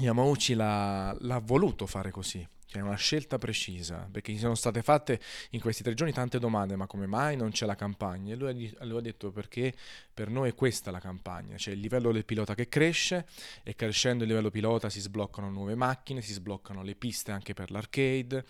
Yamauchi 0.00 0.54
l'ha, 0.54 1.14
l'ha 1.20 1.38
voluto 1.40 1.86
fare 1.86 2.10
così 2.10 2.46
è 2.78 2.82
una 2.82 2.96
scelta 2.96 3.38
precisa, 3.38 4.08
perché 4.10 4.32
gli 4.32 4.38
sono 4.38 4.54
state 4.54 4.82
fatte 4.82 5.20
in 5.50 5.60
questi 5.60 5.82
tre 5.82 5.94
giorni 5.94 6.12
tante 6.12 6.38
domande, 6.38 6.76
ma 6.76 6.86
come 6.86 7.06
mai 7.06 7.36
non 7.36 7.50
c'è 7.50 7.66
la 7.66 7.74
campagna? 7.74 8.34
E 8.34 8.36
lui, 8.36 8.76
lui 8.80 8.98
ha 8.98 9.00
detto 9.00 9.30
perché 9.30 9.74
per 10.12 10.30
noi 10.30 10.50
è 10.50 10.54
questa 10.54 10.90
la 10.90 11.00
campagna, 11.00 11.56
cioè 11.56 11.74
il 11.74 11.80
livello 11.80 12.12
del 12.12 12.24
pilota 12.24 12.54
che 12.54 12.68
cresce 12.68 13.26
e 13.62 13.74
crescendo 13.74 14.22
il 14.22 14.28
livello 14.28 14.50
pilota 14.50 14.88
si 14.88 15.00
sbloccano 15.00 15.50
nuove 15.50 15.74
macchine, 15.74 16.20
si 16.22 16.32
sbloccano 16.32 16.82
le 16.82 16.94
piste 16.94 17.32
anche 17.32 17.54
per 17.54 17.70
l'arcade, 17.70 18.44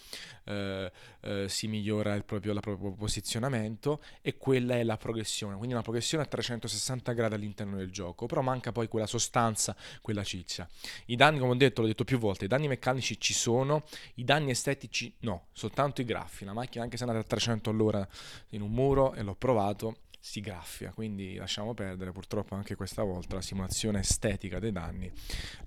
eh, 0.44 0.92
eh, 1.20 1.48
si 1.48 1.66
migliora 1.66 2.14
il 2.14 2.24
proprio, 2.24 2.52
il 2.52 2.60
proprio 2.60 2.92
posizionamento 2.92 4.02
e 4.20 4.36
quella 4.36 4.76
è 4.76 4.84
la 4.84 4.96
progressione, 4.96 5.56
quindi 5.56 5.72
una 5.72 5.82
progressione 5.82 6.24
a 6.24 6.26
360 6.26 7.12
gradi 7.12 7.34
all'interno 7.34 7.76
del 7.76 7.90
gioco, 7.90 8.26
però 8.26 8.42
manca 8.42 8.72
poi 8.72 8.88
quella 8.88 9.06
sostanza, 9.06 9.76
quella 10.00 10.22
ciccia. 10.22 10.68
I 11.06 11.16
danni, 11.16 11.38
come 11.38 11.52
ho 11.52 11.56
detto, 11.56 11.80
l'ho 11.80 11.86
detto 11.86 12.04
più 12.04 12.18
volte, 12.18 12.44
i 12.44 12.48
danni 12.48 12.68
meccanici 12.68 13.18
ci 13.18 13.32
sono, 13.32 13.84
i 14.14 14.24
danni 14.24 14.50
estetici 14.50 15.14
no, 15.20 15.46
soltanto 15.52 16.00
i 16.00 16.04
graffi. 16.04 16.44
La 16.44 16.52
macchina, 16.52 16.84
anche 16.84 16.96
se 16.96 17.04
è 17.04 17.08
andata 17.08 17.24
a 17.24 17.28
300 17.28 17.70
all'ora 17.70 18.06
in 18.50 18.62
un 18.62 18.70
muro, 18.70 19.14
e 19.14 19.22
l'ho 19.22 19.34
provato, 19.34 19.98
si 20.24 20.40
graffia, 20.40 20.90
quindi 20.92 21.34
lasciamo 21.34 21.74
perdere. 21.74 22.10
Purtroppo 22.10 22.54
anche 22.54 22.76
questa 22.76 23.02
volta 23.02 23.34
la 23.34 23.42
simulazione 23.42 24.00
estetica 24.00 24.58
dei 24.58 24.72
danni 24.72 25.12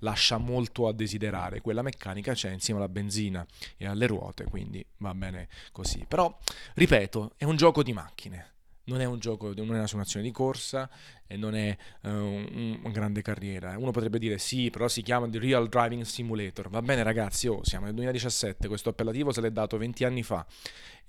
lascia 0.00 0.36
molto 0.38 0.88
a 0.88 0.92
desiderare. 0.92 1.60
Quella 1.60 1.82
meccanica 1.82 2.32
c'è 2.32 2.50
insieme 2.50 2.80
alla 2.80 2.88
benzina 2.88 3.46
e 3.76 3.86
alle 3.86 4.08
ruote, 4.08 4.44
quindi 4.44 4.84
va 4.96 5.14
bene 5.14 5.48
così. 5.70 6.04
Però, 6.08 6.36
ripeto, 6.74 7.34
è 7.36 7.44
un 7.44 7.56
gioco 7.56 7.84
di 7.84 7.92
macchine 7.92 8.56
non 8.88 9.00
è 9.00 9.04
un 9.04 9.18
gioco, 9.18 9.52
non 9.54 9.74
è 9.74 9.78
una 9.78 9.86
simulazione 9.86 10.24
di 10.24 10.32
corsa 10.32 10.90
e 11.28 11.36
non 11.36 11.54
è 11.54 11.76
uh, 12.02 12.08
un, 12.08 12.80
una 12.82 12.92
grande 12.92 13.22
carriera. 13.22 13.78
Uno 13.78 13.92
potrebbe 13.92 14.18
dire 14.18 14.38
sì, 14.38 14.70
però 14.70 14.88
si 14.88 15.02
chiama 15.02 15.28
The 15.28 15.38
Real 15.38 15.68
Driving 15.68 16.02
Simulator. 16.02 16.68
Va 16.68 16.82
bene 16.82 17.04
ragazzi, 17.04 17.46
oh, 17.46 17.60
siamo 17.62 17.84
nel 17.84 17.94
2017, 17.94 18.66
questo 18.66 18.88
appellativo 18.88 19.30
se 19.30 19.40
l'è 19.40 19.50
dato 19.50 19.76
20 19.76 20.04
anni 20.04 20.22
fa 20.24 20.44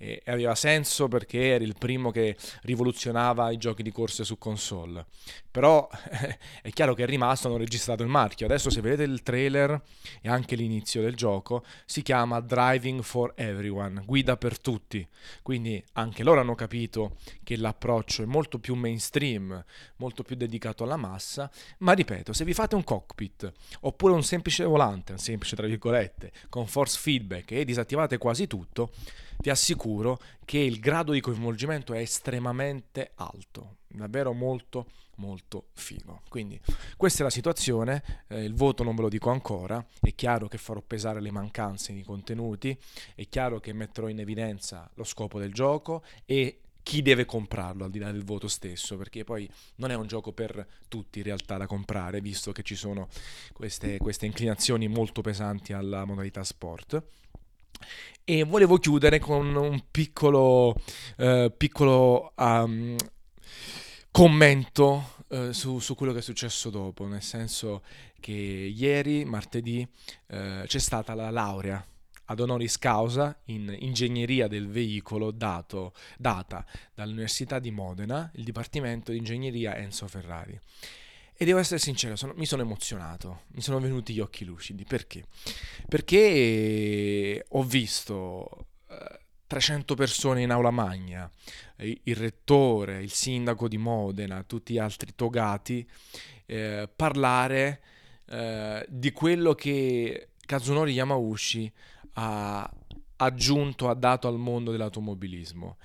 e, 0.00 0.22
e 0.24 0.30
aveva 0.30 0.54
senso 0.54 1.08
perché 1.08 1.50
era 1.50 1.62
il 1.62 1.74
primo 1.78 2.10
che 2.10 2.34
rivoluzionava 2.62 3.50
i 3.50 3.58
giochi 3.58 3.82
di 3.82 3.92
corse 3.92 4.24
su 4.24 4.38
console. 4.38 5.04
Però 5.50 5.86
è 6.62 6.70
chiaro 6.70 6.94
che 6.94 7.02
è 7.02 7.06
rimasto, 7.06 7.48
hanno 7.48 7.58
registrato 7.58 8.02
il 8.02 8.08
marchio. 8.08 8.46
Adesso 8.46 8.70
se 8.70 8.80
vedete 8.80 9.02
il 9.02 9.22
trailer 9.22 9.80
e 10.22 10.28
anche 10.30 10.56
l'inizio 10.56 11.02
del 11.02 11.14
gioco, 11.14 11.62
si 11.84 12.00
chiama 12.00 12.40
Driving 12.40 13.02
for 13.02 13.34
Everyone, 13.36 14.02
guida 14.06 14.38
per 14.38 14.58
tutti. 14.58 15.06
Quindi 15.42 15.84
anche 15.92 16.22
loro 16.22 16.40
hanno 16.40 16.54
capito 16.54 17.16
che 17.44 17.56
l'approccio 17.58 18.22
è 18.22 18.26
molto 18.26 18.58
più 18.58 18.74
mainstream, 18.74 19.62
molto 19.96 20.09
più 20.12 20.36
dedicato 20.36 20.84
alla 20.84 20.96
massa, 20.96 21.50
ma 21.78 21.92
ripeto, 21.92 22.32
se 22.32 22.44
vi 22.44 22.54
fate 22.54 22.74
un 22.74 22.84
cockpit 22.84 23.52
oppure 23.80 24.12
un 24.12 24.22
semplice 24.22 24.64
volante, 24.64 25.12
un 25.12 25.18
semplice 25.18 25.56
tra 25.56 25.66
virgolette, 25.66 26.32
con 26.48 26.66
force 26.66 26.98
feedback 26.98 27.52
e 27.52 27.64
disattivate 27.64 28.18
quasi 28.18 28.46
tutto, 28.46 28.92
vi 29.38 29.50
assicuro 29.50 30.20
che 30.44 30.58
il 30.58 30.80
grado 30.80 31.12
di 31.12 31.20
coinvolgimento 31.20 31.94
è 31.94 31.98
estremamente 31.98 33.12
alto, 33.14 33.76
davvero 33.88 34.32
molto 34.32 34.86
molto 35.20 35.68
figo. 35.74 36.22
Quindi 36.28 36.58
questa 36.96 37.20
è 37.20 37.22
la 37.24 37.30
situazione, 37.30 38.24
eh, 38.28 38.42
il 38.42 38.54
voto 38.54 38.82
non 38.82 38.96
ve 38.96 39.02
lo 39.02 39.08
dico 39.08 39.30
ancora, 39.30 39.84
è 40.00 40.14
chiaro 40.14 40.48
che 40.48 40.58
farò 40.58 40.80
pesare 40.80 41.20
le 41.20 41.30
mancanze 41.30 41.92
nei 41.92 42.02
contenuti, 42.02 42.76
è 43.14 43.28
chiaro 43.28 43.60
che 43.60 43.72
metterò 43.72 44.08
in 44.08 44.18
evidenza 44.18 44.90
lo 44.94 45.04
scopo 45.04 45.38
del 45.38 45.52
gioco 45.52 46.02
e 46.24 46.60
chi 46.82 47.02
deve 47.02 47.24
comprarlo 47.24 47.84
al 47.84 47.90
di 47.90 47.98
là 47.98 48.10
del 48.10 48.24
voto 48.24 48.48
stesso, 48.48 48.96
perché 48.96 49.24
poi 49.24 49.48
non 49.76 49.90
è 49.90 49.94
un 49.94 50.06
gioco 50.06 50.32
per 50.32 50.66
tutti 50.88 51.18
in 51.18 51.24
realtà 51.24 51.56
da 51.56 51.66
comprare, 51.66 52.20
visto 52.20 52.52
che 52.52 52.62
ci 52.62 52.74
sono 52.74 53.08
queste, 53.52 53.98
queste 53.98 54.26
inclinazioni 54.26 54.88
molto 54.88 55.20
pesanti 55.20 55.72
alla 55.72 56.04
modalità 56.04 56.44
sport. 56.44 57.02
E 58.24 58.44
volevo 58.44 58.78
chiudere 58.78 59.18
con 59.18 59.54
un 59.54 59.84
piccolo, 59.90 60.74
uh, 61.16 61.52
piccolo 61.56 62.32
um, 62.36 62.94
commento 64.10 65.14
uh, 65.28 65.50
su, 65.52 65.78
su, 65.78 65.94
quello 65.94 66.12
che 66.12 66.18
è 66.18 66.22
successo 66.22 66.70
dopo, 66.70 67.06
nel 67.06 67.22
senso 67.22 67.82
che 68.20 68.32
ieri, 68.32 69.24
martedì, 69.24 69.86
uh, 70.28 70.64
c'è 70.64 70.78
stata 70.78 71.14
la 71.14 71.30
laurea 71.30 71.84
ad 72.30 72.38
honoris 72.38 72.78
causa 72.78 73.36
in 73.46 73.76
ingegneria 73.80 74.46
del 74.46 74.68
veicolo 74.68 75.32
dato, 75.32 75.92
data 76.16 76.64
dall'Università 76.94 77.58
di 77.58 77.72
Modena, 77.72 78.30
il 78.34 78.44
Dipartimento 78.44 79.10
di 79.10 79.18
Ingegneria 79.18 79.76
Enzo 79.76 80.06
Ferrari. 80.06 80.58
E 81.36 81.44
devo 81.44 81.58
essere 81.58 81.80
sincero, 81.80 82.14
sono, 82.14 82.34
mi 82.36 82.46
sono 82.46 82.62
emozionato, 82.62 83.42
mi 83.48 83.62
sono 83.62 83.80
venuti 83.80 84.12
gli 84.12 84.20
occhi 84.20 84.44
lucidi. 84.44 84.84
Perché? 84.84 85.24
Perché 85.88 87.44
ho 87.48 87.62
visto 87.64 88.66
eh, 88.88 89.20
300 89.48 89.94
persone 89.94 90.42
in 90.42 90.50
aula 90.50 90.70
magna, 90.70 91.28
il 91.78 92.14
rettore, 92.14 93.02
il 93.02 93.10
sindaco 93.10 93.66
di 93.66 93.78
Modena, 93.78 94.44
tutti 94.44 94.74
gli 94.74 94.78
altri 94.78 95.14
togati, 95.16 95.88
eh, 96.46 96.88
parlare 96.94 97.80
eh, 98.26 98.86
di 98.88 99.10
quello 99.10 99.54
che 99.54 100.28
Kazunori 100.50 100.92
Yamauchi 100.92 101.72
ha 102.14 102.70
aggiunto, 103.16 103.88
ha 103.88 103.94
dato 103.94 104.28
al 104.28 104.38
mondo 104.38 104.70
dell'automobilismo. 104.70 105.76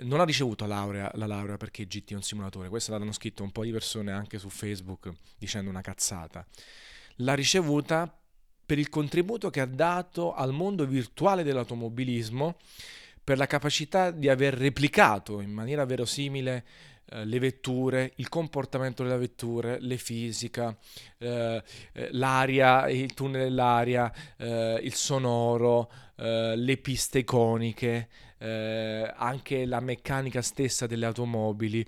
Non 0.00 0.20
ha 0.20 0.24
ricevuto 0.24 0.64
la 0.66 0.76
laurea, 0.76 1.10
la 1.14 1.26
laurea 1.26 1.56
perché 1.56 1.86
GT 1.86 2.12
è 2.12 2.14
un 2.14 2.22
simulatore, 2.22 2.68
questo 2.68 2.96
l'hanno 2.96 3.12
scritto 3.12 3.42
un 3.42 3.50
po' 3.50 3.64
di 3.64 3.72
persone 3.72 4.12
anche 4.12 4.38
su 4.38 4.48
Facebook 4.48 5.10
dicendo 5.36 5.70
una 5.70 5.80
cazzata. 5.80 6.46
L'ha 7.16 7.34
ricevuta 7.34 8.12
per 8.64 8.78
il 8.78 8.90
contributo 8.90 9.50
che 9.50 9.60
ha 9.60 9.66
dato 9.66 10.34
al 10.34 10.52
mondo 10.52 10.86
virtuale 10.86 11.42
dell'automobilismo 11.42 12.56
per 13.24 13.38
la 13.38 13.46
capacità 13.46 14.10
di 14.10 14.28
aver 14.28 14.54
replicato 14.54 15.40
in 15.40 15.50
maniera 15.50 15.84
verosimile 15.84 16.64
eh, 17.10 17.24
le 17.24 17.38
vetture, 17.38 18.12
il 18.16 18.28
comportamento 18.28 19.02
delle 19.02 19.16
vetture, 19.16 19.78
le 19.80 19.96
fisica, 19.96 20.76
eh, 21.18 21.62
eh 21.92 22.08
l'aria, 22.12 22.88
il 22.88 23.14
tunnel 23.14 23.44
dell'aria, 23.44 24.12
eh, 24.36 24.80
il 24.82 24.94
sonoro, 24.94 25.90
le 26.20 26.76
piste 26.78 27.20
iconiche, 27.20 28.08
anche 28.38 29.66
la 29.66 29.78
meccanica 29.78 30.42
stessa 30.42 30.88
delle 30.88 31.06
automobili, 31.06 31.86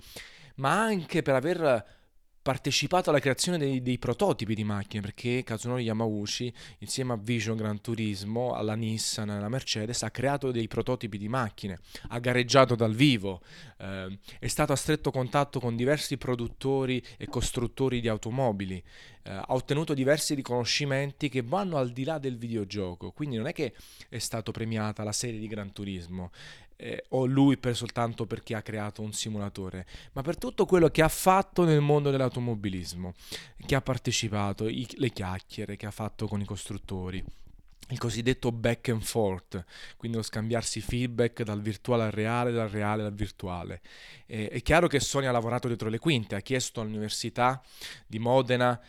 ma 0.57 0.83
anche 0.83 1.23
per 1.23 1.35
aver 1.35 2.00
partecipato 2.43 3.11
alla 3.11 3.19
creazione 3.19 3.59
dei, 3.59 3.83
dei, 3.83 3.99
prototipi 3.99 4.55
di 4.55 4.65
macchine 4.65 5.03
perché 5.03 5.43
Kazunori 5.45 5.85
Yamauchi 5.85 6.53
insieme 6.79 7.13
a 7.13 7.19
Vision 7.21 7.57
Gran 7.57 7.81
Turismo, 7.81 8.55
alla 8.55 8.75
Nissan, 8.75 9.29
alla 9.29 9.49
Mercedes 9.49 10.03
ha 10.03 10.11
creato 10.11 10.51
dei 10.51 10.67
prototipi 10.67 11.19
di 11.19 11.29
macchine, 11.29 11.79
ha 12.09 12.19
gareggiato 12.19 12.75
dal 12.75 12.95
vivo, 12.95 13.43
eh, 13.79 14.19
è 14.39 14.47
stato 14.47 14.73
a 14.73 14.77
stretto 14.77 15.11
contatto 15.11 15.61
con 15.61 15.77
diversi 15.77 16.17
produttori 16.17 17.03
e 17.19 17.27
costruttori 17.27 18.01
di 18.01 18.09
automobili, 18.09 18.83
eh, 19.23 19.31
ha 19.31 19.45
ottenuto 19.49 19.93
diversi 19.93 20.35
riconoscimenti 20.35 21.29
che 21.29 21.43
vanno 21.43 21.77
al 21.77 21.91
di 21.91 22.05
là 22.05 22.19
del 22.19 22.39
videogioco, 22.39 23.11
quindi 23.11 23.37
non 23.37 23.49
è 23.49 23.53
che 23.53 23.75
è 24.09 24.19
stato 24.19 24.51
premiata 24.51 25.05
la 25.05 25.13
serie 25.13 25.39
di 25.39 25.47
Gran 25.47 25.73
Turismo, 25.73 26.31
eh, 26.81 27.05
o 27.11 27.27
lui 27.27 27.59
per 27.59 27.77
soltanto 27.77 28.25
perché 28.25 28.55
ha 28.55 28.63
creato 28.63 29.03
un 29.03 29.13
simulatore, 29.13 29.87
ma 30.13 30.23
per 30.23 30.39
tutto 30.39 30.65
quello 30.65 30.89
che 30.89 31.03
ha 31.03 31.09
fatto 31.09 31.65
nel 31.65 31.83
mondo 31.83 32.11
dell'automobilismo, 32.11 33.15
che 33.67 33.75
ha 33.75 33.83
partecipato, 33.83 34.67
i, 34.67 34.89
le 34.95 35.11
chiacchiere 35.11 35.77
che 35.77 35.87
ha 35.87 35.91
fatto 35.91 36.27
con 36.27 36.41
i 36.41 36.45
costruttori 36.47 37.23
il 37.91 37.99
cosiddetto 37.99 38.53
back 38.53 38.91
and 38.91 39.03
forth, 39.03 39.65
quindi 39.97 40.17
lo 40.17 40.23
scambiarsi 40.23 40.81
feedback 40.81 41.43
dal 41.43 41.61
virtuale 41.61 42.05
al 42.05 42.13
reale, 42.13 42.53
dal 42.53 42.69
reale 42.69 43.03
al 43.03 43.13
virtuale. 43.13 43.81
Eh, 44.27 44.49
è 44.49 44.63
chiaro 44.63 44.87
che 44.87 45.01
Sony 45.01 45.27
ha 45.27 45.33
lavorato 45.33 45.67
dietro 45.67 45.89
le 45.89 45.99
quinte, 45.99 46.37
ha 46.37 46.41
chiesto 46.41 46.81
all'Università 46.81 47.61
di 48.07 48.21
Modena 48.21 48.81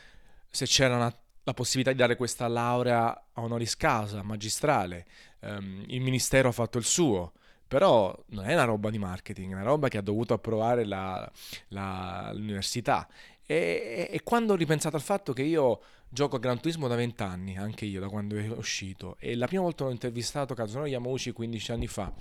se 0.47 0.65
c'era 0.65 0.97
una, 0.97 1.11
la 1.43 1.53
possibilità 1.53 1.91
di 1.91 1.97
dare 1.97 2.15
questa 2.15 2.47
laurea 2.47 3.07
a 3.09 3.41
honoris 3.41 3.75
causa, 3.75 4.21
magistrale. 4.21 5.07
Um, 5.39 5.83
il 5.87 6.01
Ministero 6.01 6.49
ha 6.49 6.51
fatto 6.51 6.77
il 6.77 6.85
suo, 6.85 7.33
però 7.71 8.13
non 8.31 8.49
è 8.49 8.53
una 8.53 8.65
roba 8.65 8.89
di 8.89 8.97
marketing, 8.97 9.51
è 9.51 9.53
una 9.53 9.63
roba 9.63 9.87
che 9.87 9.97
ha 9.97 10.01
dovuto 10.01 10.33
approvare 10.33 10.83
la, 10.83 11.31
la, 11.69 12.29
l'università. 12.33 13.07
E, 13.51 14.07
e, 14.09 14.23
quando 14.23 14.53
ho 14.53 14.55
ripensato 14.55 14.95
al 14.95 15.01
fatto 15.01 15.33
che 15.33 15.41
io 15.41 15.81
gioco 16.07 16.37
a 16.37 16.39
Gran 16.39 16.61
Turismo 16.61 16.87
da 16.87 16.95
20 16.95 17.21
anni, 17.23 17.57
anche 17.57 17.83
io 17.83 17.99
da 17.99 18.07
quando 18.07 18.37
è 18.37 18.47
uscito, 18.47 19.17
e 19.19 19.35
la 19.35 19.45
prima 19.45 19.63
volta 19.63 19.83
l'ho 19.83 19.91
intervistato 19.91 20.53
Kazunori 20.53 20.91
Yamauchi 20.91 21.33
15 21.33 21.71
anni 21.73 21.87
fa, 21.87 22.13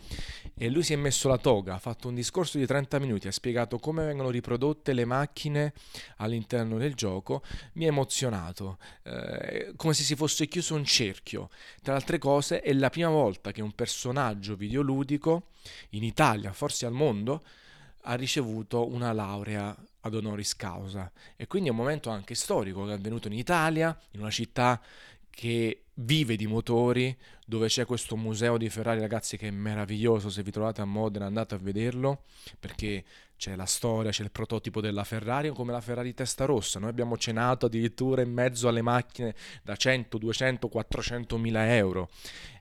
e 0.57 0.69
lui 0.69 0.83
si 0.83 0.93
è 0.93 0.97
messo 0.97 1.29
la 1.29 1.39
toga, 1.39 1.75
ha 1.75 1.79
fatto 1.79 2.09
un 2.09 2.17
discorso 2.17 2.59
di 2.59 2.67
30 2.67 2.99
minuti, 2.99 3.29
ha 3.29 3.33
spiegato 3.33 3.79
come 3.79 4.05
vengono 4.05 4.31
riprodotte 4.31 4.93
le 4.93 5.05
macchine 5.05 5.73
all'interno 6.17 6.79
del 6.79 6.95
gioco, 6.95 7.45
mi 7.75 7.85
ha 7.85 7.89
emozionato, 7.89 8.79
eh, 9.05 9.73
come 9.77 9.95
se 9.95 10.03
si 10.03 10.17
fosse 10.17 10.49
chiuso 10.49 10.75
un 10.75 10.85
cerchio. 10.85 11.49
Tra 11.81 11.95
altre 11.95 12.19
cose 12.19 12.61
è 12.61 12.73
la 12.73 12.91
prima 12.91 13.11
volta 13.11 13.53
che 13.53 13.63
un 13.63 13.73
personaggio 13.73 14.57
videoludico 14.57 15.51
in 15.91 16.03
Italia, 16.03 16.53
forse 16.53 16.87
al 16.87 16.93
mondo, 16.93 17.45
ha 18.03 18.15
ricevuto 18.15 18.89
una 18.89 19.13
laurea 19.13 19.77
ad 20.01 20.15
honoris 20.15 20.57
causa. 20.57 21.11
E 21.37 21.47
quindi 21.47 21.69
è 21.69 21.73
un 21.73 21.79
momento 21.79 22.11
anche 22.11 22.35
storico 22.35 22.85
che 22.85 22.93
è 22.93 22.95
avvenuto 22.95 23.29
in 23.29 23.35
Italia, 23.35 23.97
in 24.13 24.21
una 24.21 24.31
città 24.31 24.81
che 25.31 25.85
vive 25.95 26.37
di 26.37 26.47
motori, 26.47 27.17
dove 27.47 27.69
c'è 27.69 27.85
questo 27.85 28.17
museo 28.17 28.57
di 28.57 28.69
Ferrari, 28.69 29.01
ragazzi, 29.01 29.37
che 29.37 29.49
è 29.49 29.51
meraviglioso, 29.51 30.29
se 30.31 30.43
vi 30.43 30.51
trovate 30.51 30.81
a 30.81 30.85
Modena 30.85 31.27
andate 31.27 31.55
a 31.55 31.59
vederlo, 31.59 32.25
perché 32.59 33.05
c'è 33.37 33.57
la 33.57 33.65
storia, 33.65 34.11
c'è 34.11 34.23
il 34.23 34.31
prototipo 34.31 34.81
della 34.81 35.05
Ferrari, 35.05 35.49
come 35.51 35.73
la 35.73 35.81
Ferrari 35.81 36.13
testa 36.13 36.45
rossa, 36.45 36.79
noi 36.79 36.91
abbiamo 36.91 37.17
cenato 37.17 37.67
addirittura 37.67 38.23
in 38.23 38.33
mezzo 38.33 38.69
alle 38.69 38.83
macchine 38.83 39.35
da 39.63 39.77
100, 39.77 40.19
200, 40.19 40.69
400 40.69 41.39
mila 41.39 41.75
euro, 41.75 42.11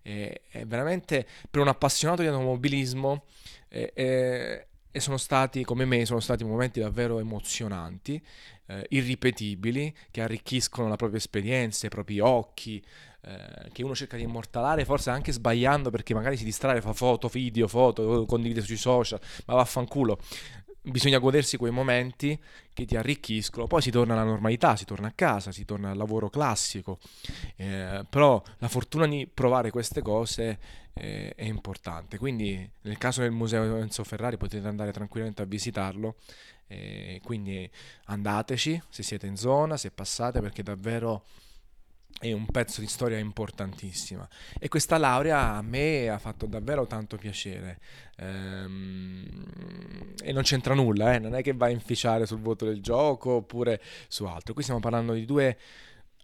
è, 0.02 0.41
è 0.47 0.65
veramente 0.65 1.28
per 1.49 1.62
un 1.62 1.67
appassionato 1.67 2.21
di 2.21 2.30
automobilismo 2.30 3.25
è, 3.67 4.65
e 4.91 4.99
sono 4.99 5.17
stati, 5.17 5.63
come 5.63 5.86
me, 5.86 6.06
sono 6.06 6.19
stati 6.19 6.43
momenti 6.43 6.80
davvero 6.80 7.19
emozionanti, 7.19 8.21
eh, 8.67 8.86
irripetibili, 8.89 9.93
che 10.12 10.21
arricchiscono 10.21 10.88
la 10.88 10.95
propria 10.95 11.19
esperienza, 11.19 11.86
i 11.86 11.89
propri 11.89 12.19
occhi, 12.19 12.84
eh, 13.21 13.69
che 13.71 13.84
uno 13.84 13.93
cerca 13.93 14.17
di 14.17 14.23
immortalare, 14.23 14.86
forse 14.86 15.10
anche 15.10 15.32
sbagliando 15.32 15.89
perché 15.89 16.13
magari 16.13 16.38
si 16.38 16.43
distrae, 16.43 16.82
fa 16.82 16.93
foto, 16.93 17.28
video, 17.28 17.67
foto, 17.67 18.25
condivide 18.25 18.62
sui 18.62 18.78
social, 18.78 19.19
ma 19.45 19.56
vaffanculo 19.56 20.19
bisogna 20.81 21.17
godersi 21.17 21.57
quei 21.57 21.71
momenti 21.71 22.39
che 22.73 22.85
ti 22.85 22.95
arricchiscono, 22.95 23.67
poi 23.67 23.81
si 23.81 23.91
torna 23.91 24.13
alla 24.13 24.23
normalità, 24.23 24.75
si 24.75 24.85
torna 24.85 25.07
a 25.07 25.13
casa, 25.13 25.51
si 25.51 25.65
torna 25.65 25.91
al 25.91 25.97
lavoro 25.97 26.29
classico, 26.29 26.99
eh, 27.55 28.05
però 28.09 28.41
la 28.57 28.67
fortuna 28.67 29.07
di 29.07 29.29
provare 29.31 29.71
queste 29.71 30.01
cose 30.01 30.59
eh, 30.93 31.33
è 31.35 31.45
importante, 31.45 32.17
quindi 32.17 32.69
nel 32.81 32.97
caso 32.97 33.21
del 33.21 33.31
museo 33.31 33.77
Enzo 33.77 34.03
Ferrari 34.03 34.37
potete 34.37 34.67
andare 34.67 34.91
tranquillamente 34.91 35.41
a 35.41 35.45
visitarlo, 35.45 36.15
eh, 36.67 37.19
quindi 37.23 37.69
andateci 38.05 38.81
se 38.89 39.03
siete 39.03 39.27
in 39.27 39.35
zona, 39.35 39.75
se 39.75 39.91
passate 39.91 40.39
perché 40.39 40.63
davvero 40.63 41.23
è 42.19 42.34
un 42.34 42.45
pezzo 42.45 42.82
di 42.82 42.88
storia 42.88 43.17
importantissima. 43.17 44.27
E 44.60 44.67
questa 44.67 44.97
laurea 44.97 45.55
a 45.55 45.62
me 45.62 46.10
ha 46.10 46.19
fatto 46.19 46.45
davvero 46.45 46.86
tanto 46.86 47.17
piacere. 47.17 47.79
Ehm, 48.17 49.43
e 50.21 50.32
non 50.34 50.43
c'entra 50.43 50.73
nulla, 50.73 51.13
eh? 51.13 51.19
non 51.19 51.34
è 51.36 51.41
che 51.41 51.53
va 51.53 51.67
a 51.67 51.69
inficiare 51.69 52.25
sul 52.25 52.39
voto 52.39 52.65
del 52.65 52.82
gioco 52.82 53.32
oppure 53.32 53.82
su 54.08 54.25
altro, 54.25 54.53
qui 54.53 54.63
stiamo 54.63 54.82
parlando 54.82 55.13
di 55.13 55.25
due 55.25 55.58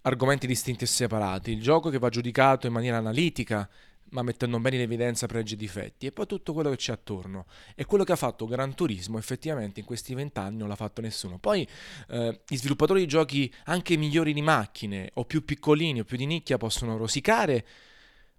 argomenti 0.02 0.46
distinti 0.46 0.84
e 0.84 0.86
separati, 0.86 1.50
il 1.50 1.62
gioco 1.62 1.88
che 1.90 1.98
va 1.98 2.10
giudicato 2.10 2.66
in 2.66 2.72
maniera 2.72 2.98
analitica 2.98 3.68
ma 4.16 4.22
mettendo 4.22 4.58
bene 4.58 4.76
in 4.76 4.82
evidenza 4.82 5.26
pregi 5.26 5.52
e 5.52 5.56
difetti, 5.58 6.06
e 6.06 6.12
poi 6.12 6.24
tutto 6.24 6.54
quello 6.54 6.70
che 6.70 6.76
c'è 6.76 6.92
attorno. 6.92 7.44
E 7.74 7.84
quello 7.84 8.02
che 8.02 8.12
ha 8.12 8.16
fatto 8.16 8.46
Gran 8.46 8.74
Turismo 8.74 9.18
effettivamente 9.18 9.80
in 9.80 9.84
questi 9.84 10.14
vent'anni 10.14 10.56
non 10.56 10.68
l'ha 10.68 10.74
fatto 10.74 11.02
nessuno. 11.02 11.38
Poi 11.38 11.68
eh, 12.08 12.40
gli 12.48 12.56
sviluppatori 12.56 13.00
di 13.00 13.06
giochi 13.06 13.52
anche 13.64 13.98
migliori 13.98 14.32
di 14.32 14.40
macchine, 14.40 15.10
o 15.14 15.26
più 15.26 15.44
piccolini 15.44 16.00
o 16.00 16.04
più 16.04 16.16
di 16.16 16.24
nicchia, 16.24 16.56
possono 16.56 16.96
rosicare 16.96 17.66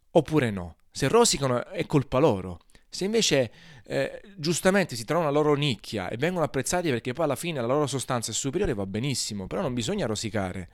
oppure 0.09 0.49
no. 0.49 0.77
Se 0.89 1.07
rosicano 1.07 1.63
è 1.67 1.85
colpa 1.85 2.17
loro. 2.17 2.61
Se 2.89 3.05
invece 3.05 3.51
eh, 3.89 4.21
giustamente 4.35 4.95
si 4.95 5.05
trovano 5.05 5.31
la 5.31 5.33
loro 5.33 5.55
nicchia 5.55 6.09
e 6.09 6.17
vengono 6.17 6.43
apprezzati 6.43 6.89
perché 6.89 7.13
poi 7.13 7.23
alla 7.25 7.35
fine 7.35 7.61
la 7.61 7.67
loro 7.67 7.87
sostanza 7.87 8.31
è 8.31 8.33
superiore, 8.33 8.73
va 8.73 8.85
benissimo, 8.85 9.47
però 9.47 9.61
non 9.61 9.73
bisogna 9.73 10.05
rosicare 10.05 10.67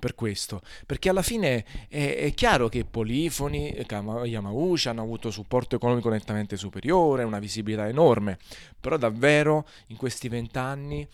per 0.00 0.16
questo, 0.16 0.60
perché 0.84 1.08
alla 1.08 1.22
fine 1.22 1.64
è, 1.88 2.16
è 2.16 2.34
chiaro 2.34 2.68
che 2.68 2.84
Polifoni 2.84 3.70
e 3.70 3.86
Yamauchi 3.88 4.88
hanno 4.88 5.02
avuto 5.02 5.30
supporto 5.30 5.76
economico 5.76 6.08
nettamente 6.08 6.56
superiore, 6.56 7.22
una 7.22 7.38
visibilità 7.38 7.86
enorme, 7.86 8.38
però 8.80 8.96
davvero 8.96 9.68
in 9.86 9.96
questi 9.96 10.28
vent'anni 10.28 11.06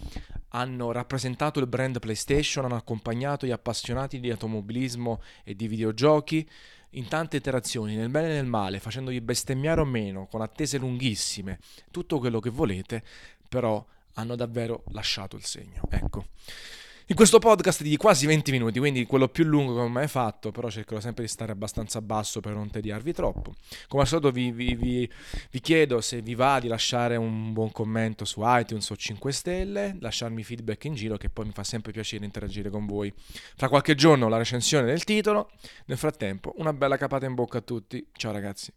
hanno 0.49 0.93
rappresentato 0.93 1.61
il 1.61 1.67
brand 1.67 1.99
PlayStation, 1.99 2.65
hanno 2.65 2.77
accompagnato 2.77 3.45
gli 3.45 3.51
appassionati 3.51 4.19
di 4.19 4.31
automobilismo 4.31 5.21
e 5.43 5.55
di 5.55 5.69
videogiochi 5.69 6.49
in 6.95 7.09
tante 7.09 7.37
interazioni, 7.37 7.97
nel 7.97 8.09
bene 8.09 8.29
e 8.29 8.35
nel 8.35 8.47
male, 8.47 8.79
facendogli 8.79 9.21
bestemmiare 9.21 9.81
o 9.81 9.85
meno, 9.85 10.27
con 10.27 10.41
attese 10.43 10.79
lunghissime, 10.79 11.34
tutto 11.91 12.19
quello 12.19 12.41
che 12.41 12.51
volete, 12.51 13.03
però 13.49 13.85
hanno 14.15 14.37
davvero 14.37 14.85
lasciato 14.93 15.37
il 15.37 15.45
segno. 15.45 15.83
Ecco 15.91 16.27
in 17.09 17.17
questo 17.17 17.39
podcast 17.39 17.83
di 17.83 17.99
quasi 17.99 18.25
20 18.25 18.51
minuti, 18.51 18.79
quindi 18.79 19.05
quello 19.05 19.29
più 19.29 19.45
lungo 19.45 19.75
che 19.75 19.81
ho 19.81 19.89
mai 19.89 20.09
fatto, 20.09 20.51
però 20.51 20.71
cercherò 20.71 21.01
sempre 21.01 21.25
di 21.25 21.29
stare 21.29 21.53
abbastanza 21.53 22.01
basso 22.01 22.41
per 22.41 22.55
non 22.55 22.71
tediarvi 22.71 23.13
troppo. 23.13 23.53
Come 23.89 24.03
al 24.03 24.09
solito 24.09 24.31
vi, 24.31 24.51
vi, 24.53 24.75
vi, 24.75 25.11
vi, 25.51 25.61
chiedo 25.61 26.01
se 26.01 26.23
vi 26.23 26.35
va 26.35 26.61
di 26.61 26.67
lasciare 26.67 27.17
un 27.17 27.53
buon 27.53 27.73
commento 27.73 28.25
su 28.25 28.41
iTunes 28.43 28.89
o 28.89 28.97
5 28.97 29.33
stelle, 29.33 29.97
lasciarmi 30.01 30.43
feedback 30.43 30.85
in 30.85 30.95
giro 30.95 31.19
che 31.19 31.29
poi 31.29 31.45
mi 31.45 31.53
fa 31.53 31.63
sempre 31.63 31.93
piacere 31.93 32.25
interagire 32.25 32.71
con 32.71 32.87
voi. 32.87 33.13
Fra 33.55 33.69
qualche 33.69 33.95
giorno 33.95 34.31
la 34.31 34.39
recensione 34.39 34.87
del 34.87 35.05
titolo, 35.05 35.51
nel 35.85 35.99
frattempo 35.99 36.55
una 36.57 36.73
bella 36.73 36.97
capata 36.97 37.27
in 37.27 37.35
bocca 37.35 37.59
a 37.59 37.61
tutti, 37.61 38.07
ciao 38.17 38.33
ragazzi. 38.33 38.73